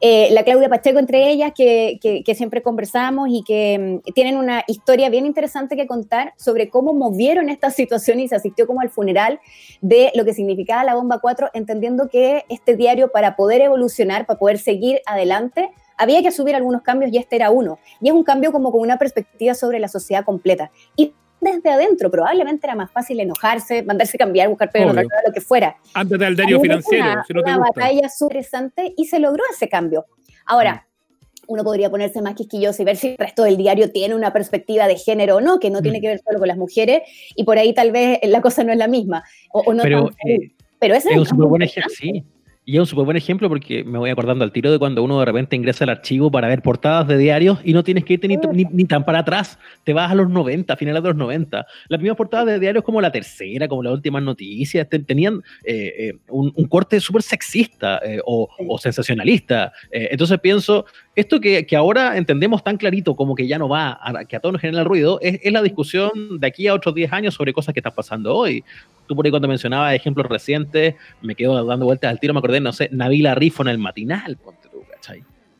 [0.00, 4.64] Eh, la Claudia Pacheco entre ellas, que, que, siempre conversamos y que mm, tienen una
[4.66, 8.90] historia bien interesante que contar sobre cómo movieron esta situación y se asistió como al
[8.90, 9.40] funeral
[9.80, 14.38] de lo que significaba la bomba 4, entendiendo que este diario para poder evolucionar, para
[14.38, 17.78] poder seguir adelante, había que subir algunos cambios y este era uno.
[18.00, 20.70] Y es un cambio como con una perspectiva sobre la sociedad completa.
[20.96, 21.14] Y
[21.44, 25.76] desde adentro, probablemente era más fácil enojarse, mandarse cambiar, buscar pelo lo que fuera.
[25.94, 29.68] Antes del diario financiero, una, si no te una batalla interesante y se logró ese
[29.68, 30.06] cambio.
[30.46, 31.44] Ahora, mm.
[31.48, 34.88] uno podría ponerse más quisquilloso y ver si el resto del diario tiene una perspectiva
[34.88, 36.02] de género o no, que no tiene mm.
[36.02, 37.02] que ver solo con las mujeres,
[37.36, 39.24] y por ahí tal vez la cosa no es la misma.
[39.52, 42.24] O, no pero, eh, pero ese es un buen sí.
[42.66, 45.18] Y es un súper buen ejemplo porque me voy acordando al tiro de cuando uno
[45.18, 48.26] de repente ingresa al archivo para ver portadas de diarios y no tienes que irte
[48.26, 49.58] ni, tan para atrás.
[49.84, 51.66] Te vas a los 90, finales de los 90.
[51.88, 56.18] Las primeras portadas de diarios como la tercera, como las últimas noticias, tenían eh, eh,
[56.28, 58.48] un, corte súper sexista eh, o,
[58.78, 59.70] sensacionalista.
[59.90, 60.86] entonces pienso,
[61.16, 64.54] esto que, ahora entendemos tan clarito como que ya no va, a, que a todos
[64.54, 67.52] nos genera el ruido, es, es la discusión de aquí a otros 10 años sobre
[67.52, 68.64] cosas que están pasando hoy
[69.06, 72.60] tú por ahí cuando mencionabas ejemplos recientes, me quedo dando vueltas al tiro, me acordé,
[72.60, 74.38] no sé, Navila Rifo en el matinal.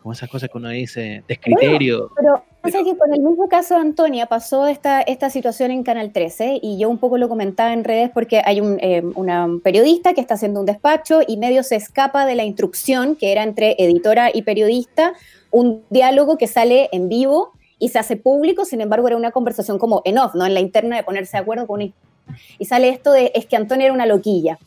[0.05, 2.11] Como esas cosas que uno dice, descriterio.
[2.15, 6.13] pero pasa que con el mismo caso de Antonia pasó esta, esta situación en Canal
[6.13, 10.13] 13 y yo un poco lo comentaba en redes porque hay un, eh, una periodista
[10.13, 13.77] que está haciendo un despacho y medio se escapa de la instrucción que era entre
[13.79, 15.15] editora y periodista,
[15.51, 19.79] un diálogo que sale en vivo y se hace público, sin embargo era una conversación
[19.79, 20.45] como en off, ¿no?
[20.45, 23.87] En la interna de ponerse de acuerdo con y sale esto de, es que Antonio
[23.87, 24.59] era una loquilla.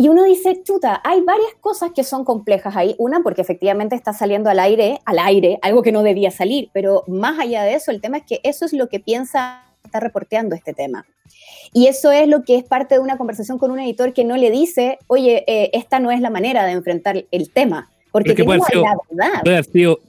[0.00, 2.94] Y uno dice, chuta, hay varias cosas que son complejas ahí.
[2.96, 6.70] Una, porque efectivamente está saliendo al aire, al aire, algo que no debía salir.
[6.72, 10.00] Pero más allá de eso, el tema es que eso es lo que piensa, está
[10.00, 11.04] reporteando este tema.
[11.74, 14.38] Y eso es lo que es parte de una conversación con un editor que no
[14.38, 17.90] le dice, oye, eh, esta no es la manera de enfrentar el tema.
[18.10, 19.42] Porque puede, haber verdad.
[19.42, 19.56] Puede,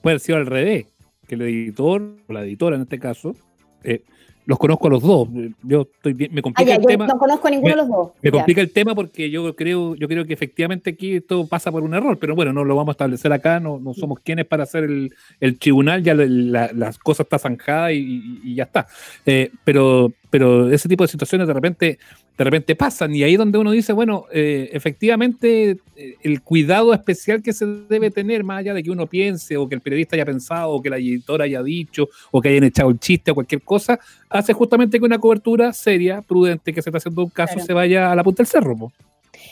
[0.05, 0.85] haber sido, al revés,
[1.27, 3.35] que el editor, o la editora en este caso,
[3.83, 4.03] eh,
[4.45, 5.27] los conozco a los dos.
[5.63, 7.07] Yo estoy bien, me complica ah, el tema.
[7.07, 8.09] No conozco a ninguno de los dos.
[8.21, 11.83] Me complica el tema porque yo creo, yo creo que efectivamente aquí esto pasa por
[11.83, 14.63] un error, pero bueno, no lo vamos a establecer acá, no, no somos quienes para
[14.63, 18.87] hacer el, el tribunal, ya la, las cosas está zanjada y, y, ya está.
[19.25, 21.99] Eh, pero, pero ese tipo de situaciones de repente,
[22.37, 26.93] de repente pasan y ahí es donde uno dice, bueno, eh, efectivamente eh, el cuidado
[26.93, 30.15] especial que se debe tener, más allá de que uno piense o que el periodista
[30.15, 33.35] haya pensado o que la editora haya dicho o que hayan echado el chiste o
[33.35, 37.59] cualquier cosa, hace justamente que una cobertura seria, prudente, que se está haciendo un caso,
[37.59, 38.91] se vaya a la punta del cerro.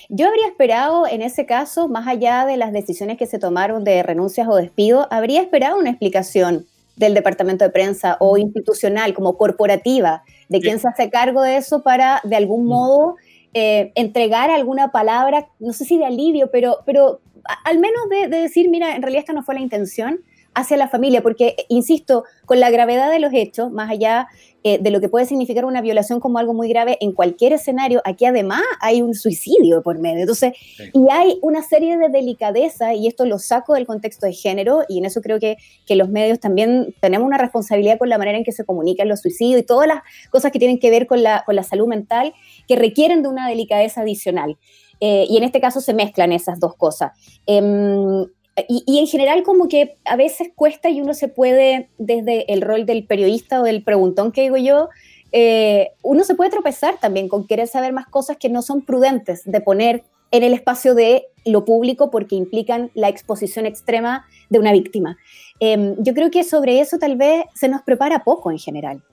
[0.08, 4.02] Yo habría esperado en ese caso, más allá de las decisiones que se tomaron de
[4.02, 6.66] renuncias o despido, habría esperado una explicación
[6.96, 11.82] del departamento de prensa o institucional, como corporativa, de quién se hace cargo de eso
[11.84, 12.68] para de algún mm.
[12.68, 13.16] modo
[13.54, 17.22] eh, entregar alguna palabra, no sé si de alivio, pero, pero
[17.66, 20.20] al menos de, de, decir, mira, en realidad esta no fue la intención
[20.54, 24.28] hacia la familia, porque, insisto, con la gravedad de los hechos, más allá
[24.64, 28.02] eh, de lo que puede significar una violación como algo muy grave en cualquier escenario,
[28.04, 30.22] aquí además hay un suicidio por medio.
[30.22, 30.54] Entonces,
[30.94, 34.98] y hay una serie de delicadeza, y esto lo saco del contexto de género, y
[34.98, 38.44] en eso creo que, que los medios también tenemos una responsabilidad con la manera en
[38.44, 41.44] que se comunican los suicidios y todas las cosas que tienen que ver con la,
[41.46, 42.34] con la salud mental
[42.68, 44.58] que requieren de una delicadeza adicional.
[45.00, 47.12] Eh, y en este caso se mezclan esas dos cosas.
[47.46, 48.26] Em,
[48.68, 52.86] y, en general como que a veces cuesta y uno se puede, desde el rol
[52.86, 54.90] del periodista o del preguntón que digo yo,
[55.32, 59.44] eh, uno se puede tropezar también con querer saber más cosas que no son prudentes
[59.46, 64.72] de poner en el espacio de lo público porque implican la exposición extrema de una
[64.72, 65.18] víctima.
[65.60, 69.04] Em, yo creo que sobre eso tal vez se nos prepara poco en general.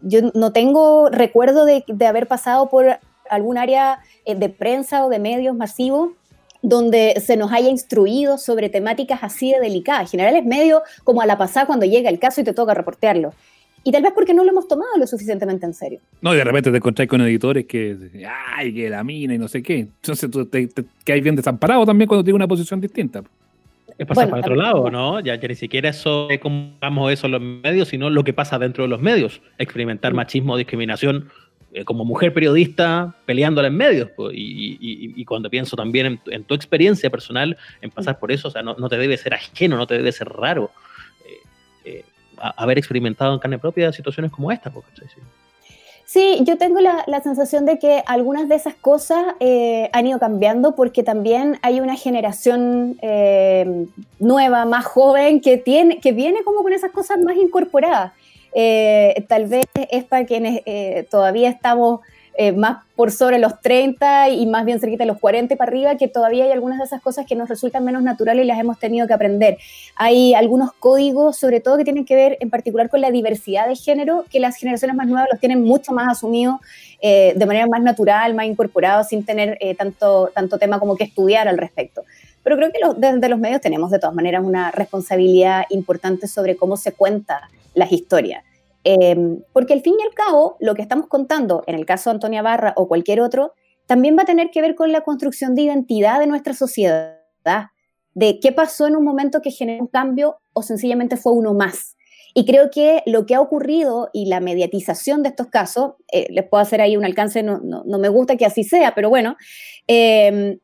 [0.00, 2.98] Yo no tengo recuerdo de, de haber pasado por
[3.30, 6.10] algún área eh, de prensa o de medios masivos
[6.64, 10.02] donde se nos haya instruido sobre temáticas así de delicadas.
[10.02, 12.72] En general es medio como a la pasada cuando llega el caso y te toca
[12.72, 13.34] reportearlo.
[13.84, 16.00] Y tal vez porque no lo hemos tomado lo suficientemente en serio.
[16.22, 19.46] No, y de repente te encontrás con editores que, ay, que la mina y no
[19.46, 19.80] sé qué.
[19.80, 23.22] Entonces tú te, te bien desamparado también cuando tienes una posición distinta.
[23.98, 25.20] Es pasar para otro lado, ¿no?
[25.20, 28.58] Ya, ya ni siquiera eso es como eso en los medios, sino lo que pasa
[28.58, 29.42] dentro de los medios.
[29.58, 31.28] Experimentar machismo, discriminación,
[31.84, 34.10] como mujer periodista peleándola en medios.
[34.32, 38.88] y, cuando pienso también en, tu experiencia personal, en pasar por eso, o sea, no,
[38.88, 40.70] te debe ser ajeno, no te debe ser raro
[41.26, 41.40] eh,
[41.84, 42.04] eh,
[42.36, 44.72] haber experimentado en carne propia situaciones como esta.
[46.04, 49.34] Sí, yo tengo la, sensación de que algunas de esas cosas
[49.92, 52.98] han ido cambiando porque también hay una generación
[54.20, 58.12] nueva, más joven, que, tiene, que viene como con esas cosas más incorporadas.
[58.54, 62.00] Eh, tal vez es para quienes eh, todavía estamos
[62.36, 65.70] eh, más por sobre los 30 y más bien cerquita de los 40 y para
[65.70, 68.58] arriba, que todavía hay algunas de esas cosas que nos resultan menos naturales y las
[68.58, 69.58] hemos tenido que aprender.
[69.96, 73.76] Hay algunos códigos, sobre todo que tienen que ver en particular con la diversidad de
[73.76, 76.56] género, que las generaciones más nuevas los tienen mucho más asumidos
[77.02, 81.58] de manera más natural, más incorporado, sin tener tanto, tanto tema como que estudiar al
[81.58, 82.02] respecto.
[82.44, 86.76] Pero creo que desde los medios tenemos de todas maneras una responsabilidad importante sobre cómo
[86.76, 88.44] se cuenta las historias.
[88.84, 89.16] Eh,
[89.52, 92.42] porque al fin y al cabo, lo que estamos contando, en el caso de Antonia
[92.42, 93.54] Barra o cualquier otro,
[93.86, 97.18] también va a tener que ver con la construcción de identidad de nuestra sociedad,
[98.14, 101.96] de qué pasó en un momento que generó un cambio o sencillamente fue uno más.
[102.34, 106.44] Y creo que lo que ha ocurrido y la mediatización de estos casos, eh, les
[106.44, 109.36] puedo hacer ahí un alcance, no, no, no, me gusta que así sea, pero bueno,
[109.86, 110.58] eh,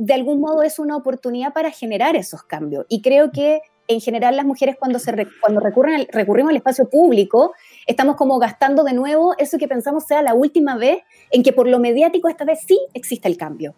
[0.00, 2.86] de algún modo es una oportunidad para generar esos cambios.
[2.88, 6.56] Y creo que en general las mujeres cuando, se re, cuando recurren al, recurrimos al
[6.56, 7.52] espacio público,
[7.86, 11.68] estamos como gastando de nuevo eso que pensamos sea la última vez en que por
[11.68, 13.74] lo mediático esta vez sí existe el cambio.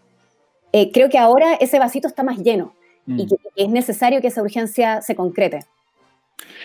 [0.73, 2.73] Eh, creo que ahora ese vasito está más lleno
[3.07, 3.19] mm.
[3.19, 5.67] y que, que es necesario que esa urgencia se concrete.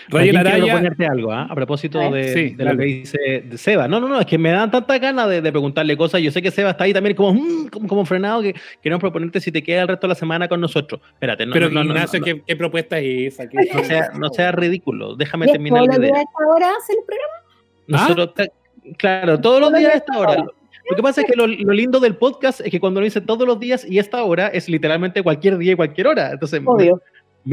[0.08, 0.62] Rayén Araya.
[0.62, 1.46] Quiero ponerte algo, ¿eh?
[1.48, 3.88] a propósito de, sí, de lo que dice de Seba.
[3.88, 6.20] No, no, no, es que me dan tanta ganas de, de, preguntarle cosas.
[6.20, 9.40] Yo sé que Seba está ahí también como, mmm, como, como, frenado, que queremos proponerte
[9.40, 11.00] si te queda el resto de la semana con nosotros.
[11.12, 11.52] Espérate, no.
[11.52, 13.48] Pero no, no, Ignacio, ¿qué, ¿qué, propuesta es esa?
[13.48, 15.96] ¿Qué no, sea, no sea ridículo, déjame terminar la idea.
[15.96, 17.34] ¿Todos los días a esta hora hace el programa?
[17.86, 18.94] Nosotros, ¿Ah?
[18.96, 20.44] claro, todos los días a esta hora.
[20.90, 23.20] Lo que pasa es que lo, lo, lindo del podcast es que cuando lo dice
[23.20, 26.30] todos los días y esta hora es literalmente cualquier día y cualquier hora.
[26.32, 26.94] Entonces, Obvio.
[26.96, 27.02] Me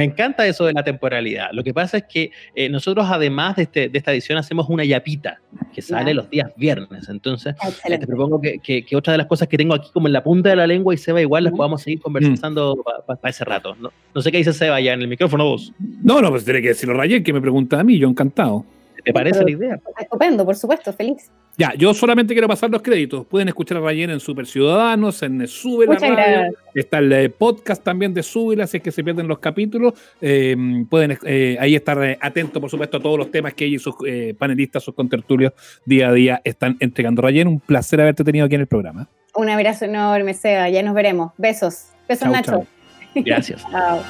[0.04, 1.50] encanta eso de la temporalidad.
[1.54, 4.84] Lo que pasa es que eh, nosotros, además de, este, de, esta edición, hacemos una
[4.84, 5.39] yapita
[5.74, 6.14] que sale yeah.
[6.14, 7.08] los días viernes.
[7.10, 7.56] Entonces,
[7.88, 10.14] eh, te propongo que, que, que, otra de las cosas que tengo aquí como en
[10.14, 11.58] la punta de la lengua y Seba igual las uh -huh.
[11.58, 12.84] podamos seguir conversando mm.
[12.84, 13.76] para pa, pa ese rato.
[13.80, 15.72] No, no, sé qué dice Seba ya en el micrófono vos.
[15.80, 18.66] No, no, pues tiene que decirlo Rayén, que me pregunta a mí, yo encantado.
[19.06, 19.80] ¿Te parece Pero, la idea?
[19.99, 21.32] Estupendo, por supuesto, feliz.
[21.58, 23.26] Ya, yo solamente quiero pasar los créditos.
[23.28, 26.16] Pueden escuchar a Rayen en Super Ciudadanos, en Sube la Radio.
[26.16, 26.53] Gracias.
[26.74, 29.93] Está el eh, podcast también de Súbela, si es que se pierden los capítulos.
[30.20, 30.58] Eh,
[30.89, 33.93] pueden eh, ahí estar atentos, por supuesto, a todos los temas que ella y sus
[34.08, 35.53] eh, panelistas, sus contertulios,
[35.86, 37.22] día a día están entregando.
[37.22, 39.08] Rayen, un placer haberte tenido aquí en el programa.
[39.36, 40.68] Un abrazo enorme, Seba.
[40.70, 41.32] Ya nos veremos.
[41.38, 41.89] Besos.
[42.10, 42.51] Besos, chau, Nacho.
[42.51, 43.24] Chau.
[43.24, 43.64] Gracias.
[43.72, 44.01] chao.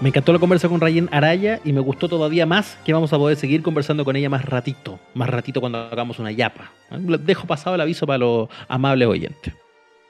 [0.00, 3.18] Me encantó la conversa con Rayen Araya y me gustó todavía más que vamos a
[3.18, 6.70] poder seguir conversando con ella más ratito, más ratito cuando hagamos una yapa.
[6.90, 9.54] Dejo pasado el aviso para los amables oyentes.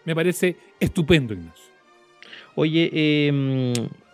[0.05, 1.73] Me parece estupendo, Ignacio.
[2.55, 3.73] Oye, eh,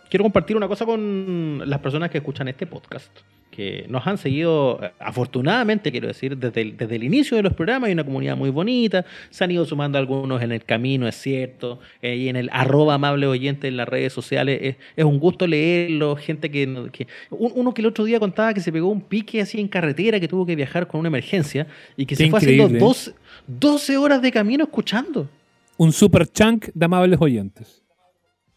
[0.09, 3.11] quiero compartir una cosa con las personas que escuchan este podcast
[3.55, 7.87] que nos han seguido, afortunadamente quiero decir, desde el, desde el inicio de los programas,
[7.87, 11.79] hay una comunidad muy bonita, se han ido sumando algunos en el camino, es cierto,
[12.01, 15.47] eh, y en el arroba amable oyente en las redes sociales, es, es un gusto
[15.47, 19.39] leerlo, gente que, que, uno que el otro día contaba que se pegó un pique
[19.39, 22.39] así en carretera, que tuvo que viajar con una emergencia, y que Qué se fue
[22.41, 22.65] increíble.
[22.65, 23.13] haciendo 12,
[23.47, 25.29] 12 horas de camino escuchando.
[25.77, 27.84] Un super chunk de amables oyentes.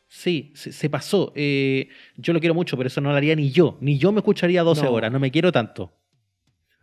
[0.09, 1.33] Sí, se, se pasó.
[1.37, 3.77] Eh, yo lo quiero mucho, pero eso no lo haría ni yo.
[3.81, 4.93] Ni yo me escucharía 12 no.
[4.93, 5.93] horas, no me quiero tanto.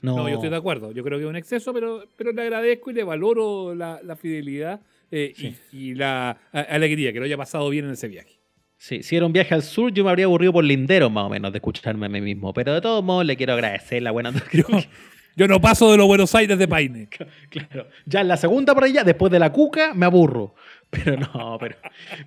[0.01, 0.17] No.
[0.17, 0.29] no.
[0.29, 0.91] yo estoy de acuerdo.
[0.91, 4.15] Yo creo que es un exceso, pero, pero le agradezco y le valoro la, la
[4.15, 5.55] fidelidad eh, sí.
[5.71, 8.39] y, y, la alegría que lo haya pasado bien en ese viaje.
[8.77, 11.29] Sí, si era un viaje al sur, yo me habría aburrido por lindero más o
[11.29, 12.53] menos de escucharme a mí mismo.
[12.53, 14.31] Pero de todos modos le quiero agradecer la buena.
[15.35, 17.09] yo no paso de los Buenos Aires de Paine.
[17.49, 17.87] Claro.
[18.05, 20.55] Ya en la segunda por allá, después de la cuca, me aburro.
[20.89, 21.75] Pero no, pero,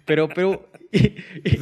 [0.05, 0.69] pero, pero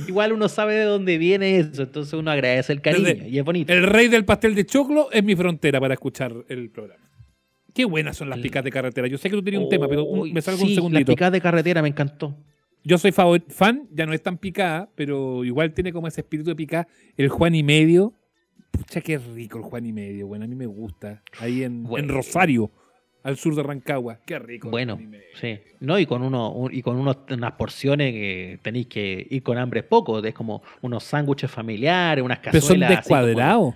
[0.09, 3.45] igual uno sabe de dónde viene eso, entonces uno agradece el cariño Desde y es
[3.45, 3.73] bonito.
[3.73, 7.05] El rey del pastel de choclo es mi frontera para escuchar el programa.
[7.75, 9.07] Qué buenas son las picas de carretera.
[9.07, 11.11] Yo sé que tú tenías un tema, pero un, me salgo sí, un segundito.
[11.11, 12.35] Las picas de carretera me encantó.
[12.83, 16.57] Yo soy fan, ya no es tan picada, pero igual tiene como ese espíritu de
[16.57, 16.89] picada.
[17.17, 18.15] El Juan y medio.
[18.77, 20.27] Pucha, qué rico el Juan y medio.
[20.27, 21.23] Bueno, a mí me gusta.
[21.39, 22.05] Ahí en, bueno.
[22.05, 22.71] en Rosario
[23.27, 24.21] al sur de Rancagua.
[24.25, 24.71] Qué rico.
[24.71, 25.01] Bueno,
[25.35, 25.59] sí.
[25.81, 29.59] No, y con uno, un, y con unos, unas porciones que tenéis que ir con
[29.59, 30.23] hambre poco.
[30.25, 32.69] Es como unos sándwiches familiares, unas cazuelas.
[32.69, 33.75] ¿Pero son descuadrados?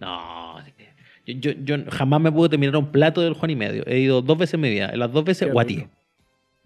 [0.00, 0.58] No.
[1.26, 3.84] Yo, yo, yo, jamás me pude terminar un plato del Juan y medio.
[3.88, 4.92] He ido dos veces en mi vida.
[4.94, 5.86] Las dos veces Qué guatí.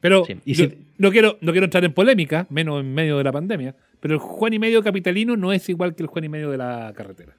[0.00, 0.38] Pero sí.
[0.44, 0.86] yo, si...
[0.98, 3.74] no, quiero, no quiero entrar en polémica, menos en medio de la pandemia.
[4.00, 6.58] Pero el Juan y medio capitalino no es igual que el Juan y medio de
[6.58, 7.34] la carretera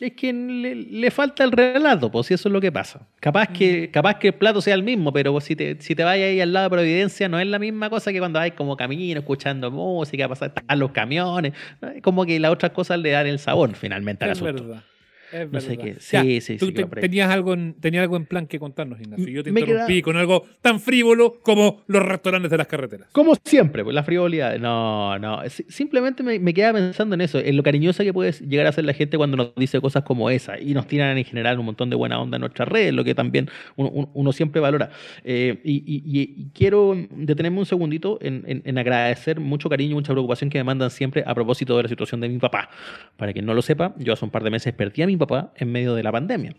[0.00, 3.06] es que le, le, falta el relato, pues si eso es lo que pasa.
[3.20, 6.28] Capaz que, capaz que el plato sea el mismo, pero si te, si te vayas
[6.28, 9.20] ahí al lado de Providencia, no es la misma cosa que cuando hay como camino,
[9.20, 11.52] escuchando música, pasar están los camiones.
[12.02, 14.64] Como que las otras cosas le dan el sabor finalmente al es asunto.
[14.64, 14.82] Verdad.
[15.32, 15.94] Es No sé qué.
[16.10, 19.00] Ya, Sí, sí, tú sí, te- tenías, algo en, tenías algo en plan que contarnos,
[19.00, 19.26] Ignacio.
[19.28, 23.08] Yo te Me interrumpí queda- con algo tan frívolo como los restaurantes de las carreteras.
[23.12, 24.58] Como siempre, pues la frivolidad.
[24.58, 25.40] No, no.
[25.48, 28.72] si- Simplemente me, me quedaba pensando en eso, en lo cariñosa que puede llegar a
[28.72, 31.66] ser la gente cuando nos dice cosas como esa y nos tiran en general un
[31.66, 34.90] montón de buena onda en nuestras redes, lo que también uno, uno- siempre valora.
[35.24, 39.94] Eh, y, y- y- quiero detenerme un segundito en, en- en agradecer mucho cariño y
[39.94, 42.68] mucha preocupación que me mandan siempre a propósito de la situación de mi papá.
[43.16, 45.52] Para quien no lo sepa, yo hace un par de meses perdí a mi papá
[45.56, 46.56] en medio de la pandemia.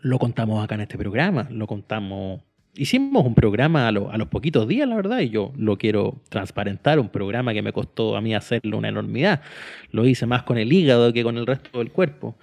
[0.00, 2.40] Lo contamos acá en este programa, lo contamos
[2.74, 6.22] Hicimos un programa a, lo- a los poquitos días, la verdad, y yo lo quiero
[6.30, 9.42] transparentar, un programa que me costó a mí hacerlo una enormidad.
[9.90, 12.34] Lo hice más con el hígado que con el resto del cuerpo.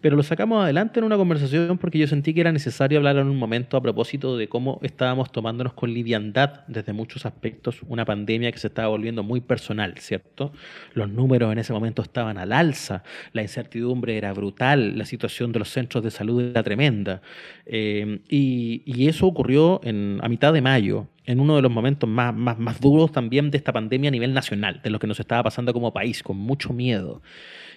[0.00, 3.26] Pero lo sacamos adelante en una conversación porque yo sentí que era necesario hablar en
[3.26, 8.50] un momento a propósito de cómo estábamos tomándonos con liviandad desde muchos aspectos una pandemia
[8.50, 10.52] que se estaba volviendo muy personal, ¿cierto?
[10.94, 15.58] Los números en ese momento estaban al alza, la incertidumbre era brutal, la situación de
[15.58, 17.20] los centros de salud era tremenda.
[17.66, 22.08] Eh, y, y eso ocurrió en, a mitad de mayo, en uno de los momentos
[22.08, 25.20] más, más, más duros también de esta pandemia a nivel nacional, de lo que nos
[25.20, 27.22] estaba pasando como país, con mucho miedo.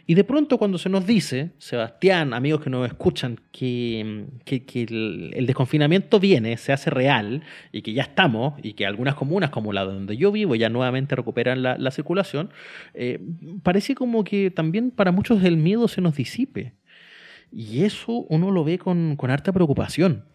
[0.05, 5.45] Y de pronto cuando se nos dice, Sebastián, amigos que nos escuchan, que, que- el
[5.45, 9.83] desconfinamiento viene, se hace real y que ya estamos y que algunas comunas como la
[9.85, 12.49] donde yo vivo ya nuevamente recuperan la, la circulación,
[12.93, 13.19] eh,
[13.61, 16.73] parece como que también para muchos el miedo se nos disipe.
[17.51, 20.25] Y eso uno lo ve con, con harta preocupación.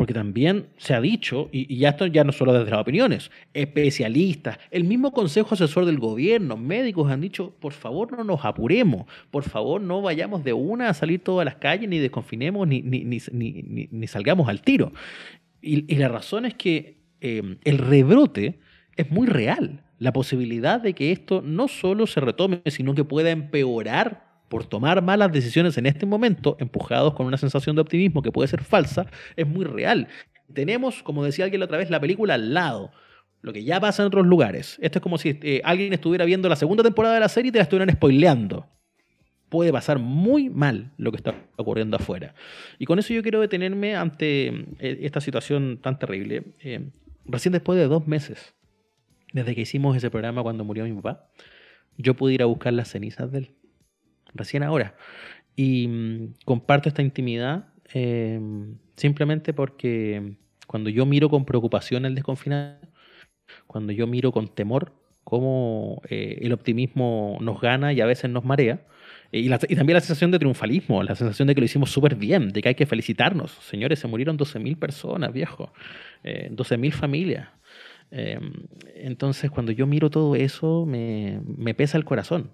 [0.00, 3.30] Porque también se ha dicho, y, y ya esto ya no solo desde las opiniones,
[3.52, 9.04] especialistas, el mismo Consejo Asesor del Gobierno, médicos han dicho, por favor no nos apuremos,
[9.30, 13.02] por favor no vayamos de una a salir todas las calles, ni desconfinemos, ni, ni,
[13.02, 14.90] ni, salgamos al tiro.
[15.60, 18.58] Y, la razón es que eh, el rebrote
[18.96, 19.84] es muy real.
[19.98, 25.00] La posibilidad de que esto no solo se retome, sino que pueda empeorar por tomar
[25.00, 29.06] malas decisiones en este momento, empujados con una sensación de optimismo que puede ser falsa,
[29.36, 30.08] es muy real.
[30.52, 32.90] Tenemos, como decía alguien la otra vez, la película al lado.
[33.42, 34.76] Lo que ya pasa en otros lugares.
[34.82, 37.52] Esto es como si eh, alguien estuviera viendo la segunda temporada de la serie y
[37.52, 38.66] te la estuvieran spoileando.
[39.50, 42.34] Puede pasar muy mal lo que está ocurriendo afuera.
[42.80, 46.56] Y con eso yo quiero detenerme ante eh, esta situación tan terrible.
[46.58, 46.90] Eh,
[47.24, 48.56] recién después de dos meses,
[49.32, 51.30] desde que hicimos ese programa cuando murió mi papá,
[51.96, 53.59] yo pude ir a buscar las cenizas de él.
[54.34, 54.94] Recién ahora.
[55.56, 58.40] Y mm, comparto esta intimidad eh,
[58.96, 62.88] simplemente porque cuando yo miro con preocupación el desconfinamiento,
[63.66, 64.92] cuando yo miro con temor
[65.24, 68.86] cómo eh, el optimismo nos gana y a veces nos marea,
[69.32, 72.62] y, también la sensación de triunfalismo, la sensación de que lo hicimos súper bien, de
[72.62, 73.52] que hay que felicitarnos.
[73.52, 75.72] Señores, se murieron 12.000 personas, viejo,
[76.24, 77.48] eh, 12.000 familias.
[78.10, 78.40] Eh,
[78.96, 82.50] entonces, cuando yo miro todo eso, me pesa el corazón.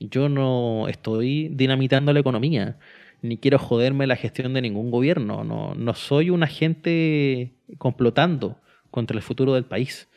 [0.00, 2.78] Yo no estoy dinamitando la economía,
[3.22, 5.44] ni quiero joderme la gestión de ningún gobierno.
[5.44, 8.58] No, no soy un agente complotando
[8.90, 10.08] contra el futuro del país.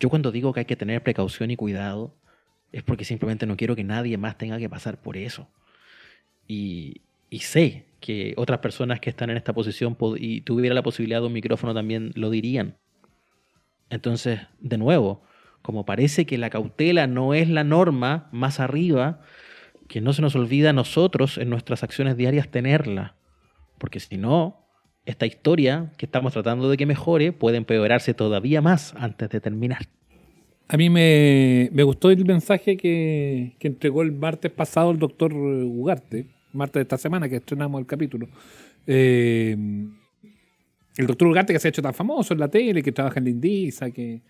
[0.00, 2.12] Yo cuando digo que hay que tener precaución y cuidado,
[2.72, 5.46] es porque simplemente no quiero que nadie más tenga que pasar por eso.
[6.48, 7.00] Y,
[7.30, 11.28] y sé que otras personas que están en esta posición y tuviera la posibilidad de
[11.28, 12.76] un micrófono también lo dirían.
[13.90, 15.22] Entonces, de nuevo,
[15.64, 19.22] como parece que la cautela no es la norma más arriba,
[19.88, 23.16] que no se nos olvida a nosotros en nuestras acciones diarias tenerla.
[23.78, 24.66] Porque si no,
[25.06, 29.86] esta historia que estamos tratando de que mejore puede empeorarse todavía más antes de terminar.
[30.68, 36.74] A mí me, gustó el mensaje que, entregó el martes pasado el doctor Ugarte, martes
[36.74, 38.28] de esta semana que estrenamos el capítulo.
[38.86, 39.56] Eh,
[40.98, 43.24] el doctor Ugarte que se ha hecho tan famoso en la tele, que trabaja en
[43.24, 44.20] la Indisa, que,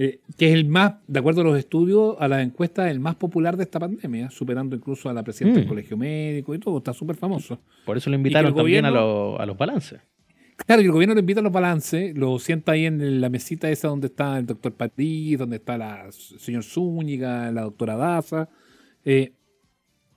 [0.00, 3.16] eh, que es el más, de acuerdo a los estudios, a la encuesta, el más
[3.16, 5.60] popular de esta pandemia, superando incluso a la presidenta Mm.
[5.62, 7.58] del Colegio Médico y todo, está súper famoso.
[7.84, 10.00] Por eso lo invitaron también a, lo- a los balances.
[10.66, 13.68] Claro, y el gobierno le invita a los balances, lo sienta ahí en la mesita
[13.70, 18.48] esa donde está el doctor Patí, donde está la señor Zúñiga, la doctora Daza,
[19.04, 19.32] eh,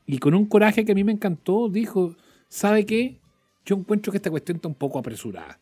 [0.06, 2.16] y con un coraje que a mí me encantó, dijo,
[2.50, 3.18] ¿sabe qué?
[3.66, 5.60] Yo encuentro que esta cuestión está un poco apresurada.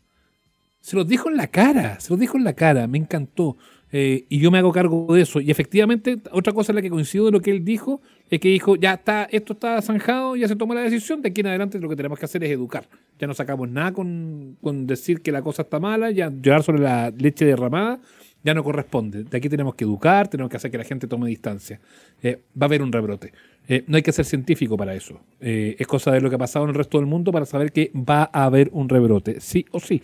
[0.82, 3.58] Se los dijo en la cara, se los dijo en la cara, me encantó.
[3.92, 5.40] Eh, y yo me hago cargo de eso.
[5.40, 8.50] Y efectivamente, otra cosa en la que coincido de lo que él dijo, es que
[8.50, 11.80] dijo, ya está, esto está zanjado, ya se tomó la decisión, de aquí en adelante
[11.80, 12.88] lo que tenemos que hacer es educar.
[13.18, 16.80] Ya no sacamos nada con, con decir que la cosa está mala, ya llorar sobre
[16.80, 18.00] la leche derramada,
[18.44, 19.24] ya no corresponde.
[19.24, 21.80] De aquí tenemos que educar, tenemos que hacer que la gente tome distancia.
[22.22, 23.34] Eh, va a haber un rebrote.
[23.68, 25.20] Eh, no hay que ser científico para eso.
[25.40, 27.72] Eh, es cosa de lo que ha pasado en el resto del mundo para saber
[27.72, 30.02] que va a haber un rebrote, sí o sí.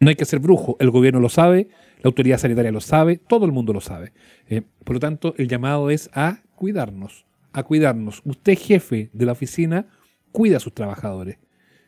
[0.00, 1.68] No hay que ser brujo, el gobierno lo sabe,
[2.02, 4.12] la autoridad sanitaria lo sabe, todo el mundo lo sabe.
[4.48, 8.22] Eh, por lo tanto, el llamado es a cuidarnos, a cuidarnos.
[8.24, 9.86] Usted, jefe de la oficina,
[10.32, 11.38] cuida a sus trabajadores.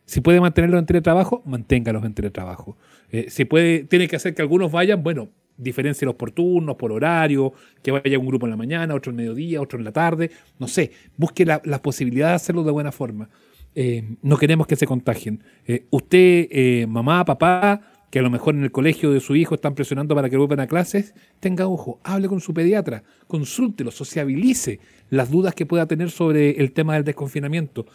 [0.05, 2.77] Si puede mantenerlos en teletrabajo, manténgalos en teletrabajo.
[3.11, 7.53] Eh, si puede, tiene que hacer que algunos vayan, bueno, diferencielos por turnos, por horario,
[7.83, 10.67] que vaya un grupo en la mañana, otro en mediodía, otro en la tarde, no
[10.67, 13.29] sé, busque la, la posibilidad de hacerlo de buena forma.
[13.75, 15.45] Eh, no queremos que se contagien.
[15.91, 20.15] Usted, mamá, papá, que a lo mejor en el colegio de su hijo están presionando
[20.15, 24.81] para que vuelvan a clases, tenga ojo, hable con su pediatra, consúltelo, sociabilice
[25.11, 27.87] las dudas que pueda tener sobre el tema del desconfinamiento.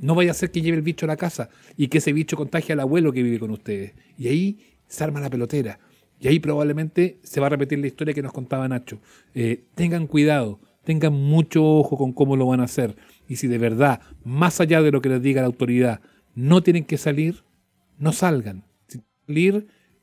[0.00, 2.36] no vaya a ser que lleve el bicho a la casa y que ese bicho
[2.36, 3.92] contagie al abuelo que vive con ustedes.
[4.16, 5.78] Y ahí se arma la pelotera.
[6.18, 9.00] Y ahí probablemente se va a repetir la historia que nos contaba Nacho.
[9.74, 12.96] tengan cuidado, tengan mucho ojo con cómo lo van a hacer.
[13.28, 16.00] Y si de verdad, más allá de lo que les diga la autoridad,
[16.34, 17.42] no tienen que salir,
[17.98, 18.69] no salgan.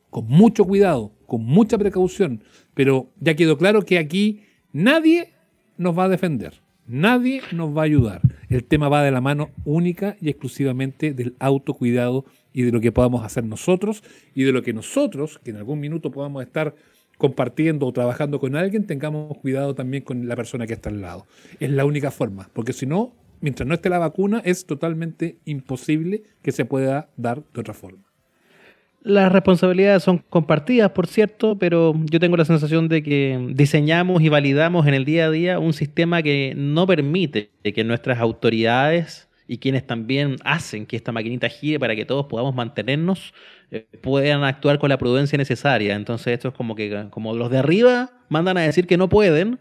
[0.09, 2.43] Con mucho cuidado, con mucha precaución.
[2.73, 5.33] Pero ya quedó claro que aquí nadie
[5.77, 6.61] nos va a defender.
[6.87, 8.21] Nadie nos va a ayudar.
[8.47, 12.23] El tema va de la mano única y exclusivamente del autocuidado
[12.53, 14.03] y de lo que podamos hacer nosotros
[14.33, 16.75] y de lo que nosotros, que en algún minuto podamos estar
[17.17, 21.25] compartiendo o trabajando con alguien, tengamos cuidado también con la persona que está al lado.
[21.59, 26.23] Es la única forma, porque si no, mientras no esté la vacuna, es totalmente imposible
[26.41, 28.06] que se pueda dar de otra forma.
[29.01, 34.29] Las responsabilidades son compartidas, por cierto, pero yo tengo la sensación de que diseñamos y
[34.29, 39.59] validamos en el día a día un sistema que no permite que nuestras autoridades y
[39.59, 43.33] quienes también hacen que esta maquinita gire para que todos podamos mantenernos
[43.71, 45.95] eh, puedan actuar con la prudencia necesaria.
[45.95, 49.59] Entonces esto es como que como los de arriba mandan a decir que no pueden,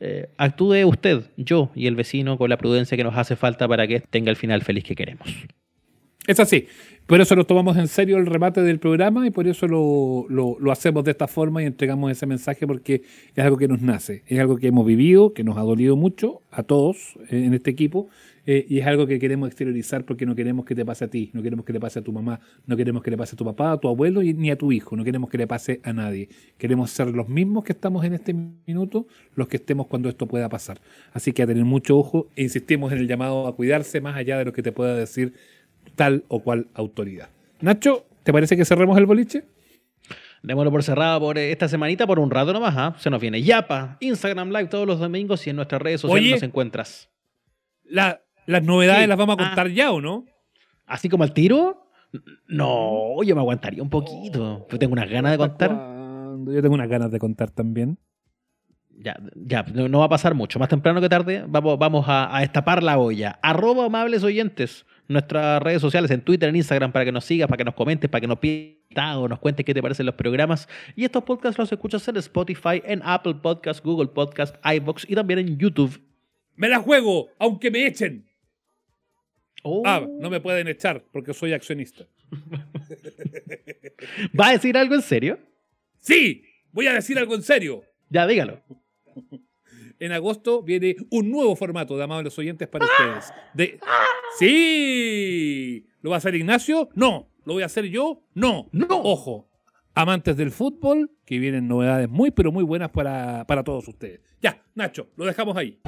[0.00, 3.86] eh, actúe usted, yo y el vecino con la prudencia que nos hace falta para
[3.86, 5.28] que tenga el final feliz que queremos.
[6.26, 6.68] Es así.
[7.06, 10.72] Por eso lo tomamos en serio el remate del programa y por eso lo, lo,
[10.72, 13.02] hacemos de esta forma y entregamos ese mensaje porque
[13.34, 16.40] es algo que nos nace, es algo que hemos vivido, que nos ha dolido mucho
[16.50, 18.08] a todos en este equipo
[18.44, 21.30] eh, y es algo que queremos exteriorizar porque no queremos que te pase a ti,
[21.32, 23.44] no queremos que le pase a tu mamá, no queremos que le pase a tu
[23.44, 26.28] papá, a tu abuelo ni a tu hijo, no queremos que le pase a nadie.
[26.58, 30.48] Queremos ser los mismos que estamos en este minuto, los que estemos cuando esto pueda
[30.48, 30.80] pasar.
[31.12, 34.38] Así que a tener mucho ojo e insistimos en el llamado a cuidarse más allá
[34.38, 35.34] de lo que te pueda decir
[35.96, 37.30] tal o cual autoridad.
[37.60, 39.44] Nacho, ¿te parece que cerremos el boliche?
[40.42, 42.94] Démoslo por cerrado por esta semanita por un rato nomás, ¿ah?
[42.98, 46.42] Se nos viene Yapa, Instagram Live todos los domingos y en nuestras redes sociales nos
[46.42, 47.10] encuentras.
[47.84, 49.70] La, las novedades las vamos a contar ah.
[49.70, 50.26] ya, ¿o no?
[50.84, 51.86] ¿Así como al tiro?
[52.48, 54.66] No, yo me aguantaría un poquito.
[54.68, 55.70] Yo tengo unas ganas de contar.
[55.70, 57.98] Yo tengo unas ganas de contar también.
[58.90, 60.58] Ya, ya, no va a pasar mucho.
[60.58, 63.38] Más temprano que tarde vamos, vamos a, a destapar la olla.
[63.42, 64.86] Arroba amables oyentes.
[65.12, 68.10] Nuestras redes sociales en Twitter, en Instagram, para que nos sigas, para que nos comentes,
[68.10, 70.68] para que nos pidas o nos cuentes qué te parecen los programas.
[70.96, 75.38] Y estos podcasts los escuchas en Spotify, en Apple Podcasts, Google Podcasts, iBox y también
[75.38, 76.00] en YouTube.
[76.56, 78.26] Me la juego, aunque me echen.
[79.62, 79.82] Oh.
[79.84, 82.04] Ah, no me pueden echar porque soy accionista.
[84.38, 85.38] ¿Va a decir algo en serio?
[85.98, 87.84] Sí, voy a decir algo en serio.
[88.10, 88.60] Ya, dígalo.
[90.02, 93.32] En agosto viene un nuevo formato de amables oyentes para ustedes.
[93.54, 93.78] De...
[94.36, 95.86] Sí.
[96.00, 96.88] ¿Lo va a hacer Ignacio?
[96.96, 97.28] No.
[97.44, 98.20] ¿Lo voy a hacer yo?
[98.34, 98.66] No.
[98.72, 98.88] No.
[98.90, 99.48] Ojo.
[99.94, 104.22] Amantes del fútbol, que vienen novedades muy, pero muy buenas para, para todos ustedes.
[104.40, 105.78] Ya, Nacho, lo dejamos ahí.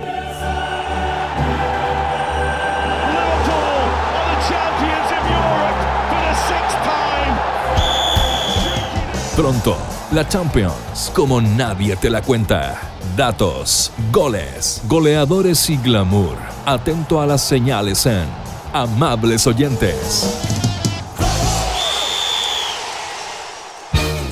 [9.35, 9.77] Pronto,
[10.15, 12.81] la Champions, como nadie te la cuenta.
[13.17, 16.37] Datos, goles, goleadores y glamour.
[16.65, 18.25] Atento a las señales en
[18.73, 20.41] Amables Oyentes.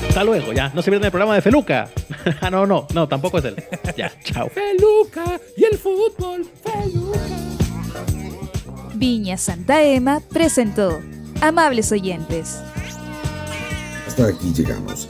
[0.07, 0.69] Hasta luego, ya.
[0.69, 1.89] No se pierdan el programa de Feluca.
[2.41, 3.61] ah, no, no, no, tampoco es él.
[3.97, 4.49] Ya, chao.
[4.49, 7.19] Feluca y el fútbol, Feluca.
[8.95, 11.01] Viña Santa Ema presentó
[11.41, 12.61] Amables Oyentes.
[14.07, 15.09] Hasta aquí llegamos.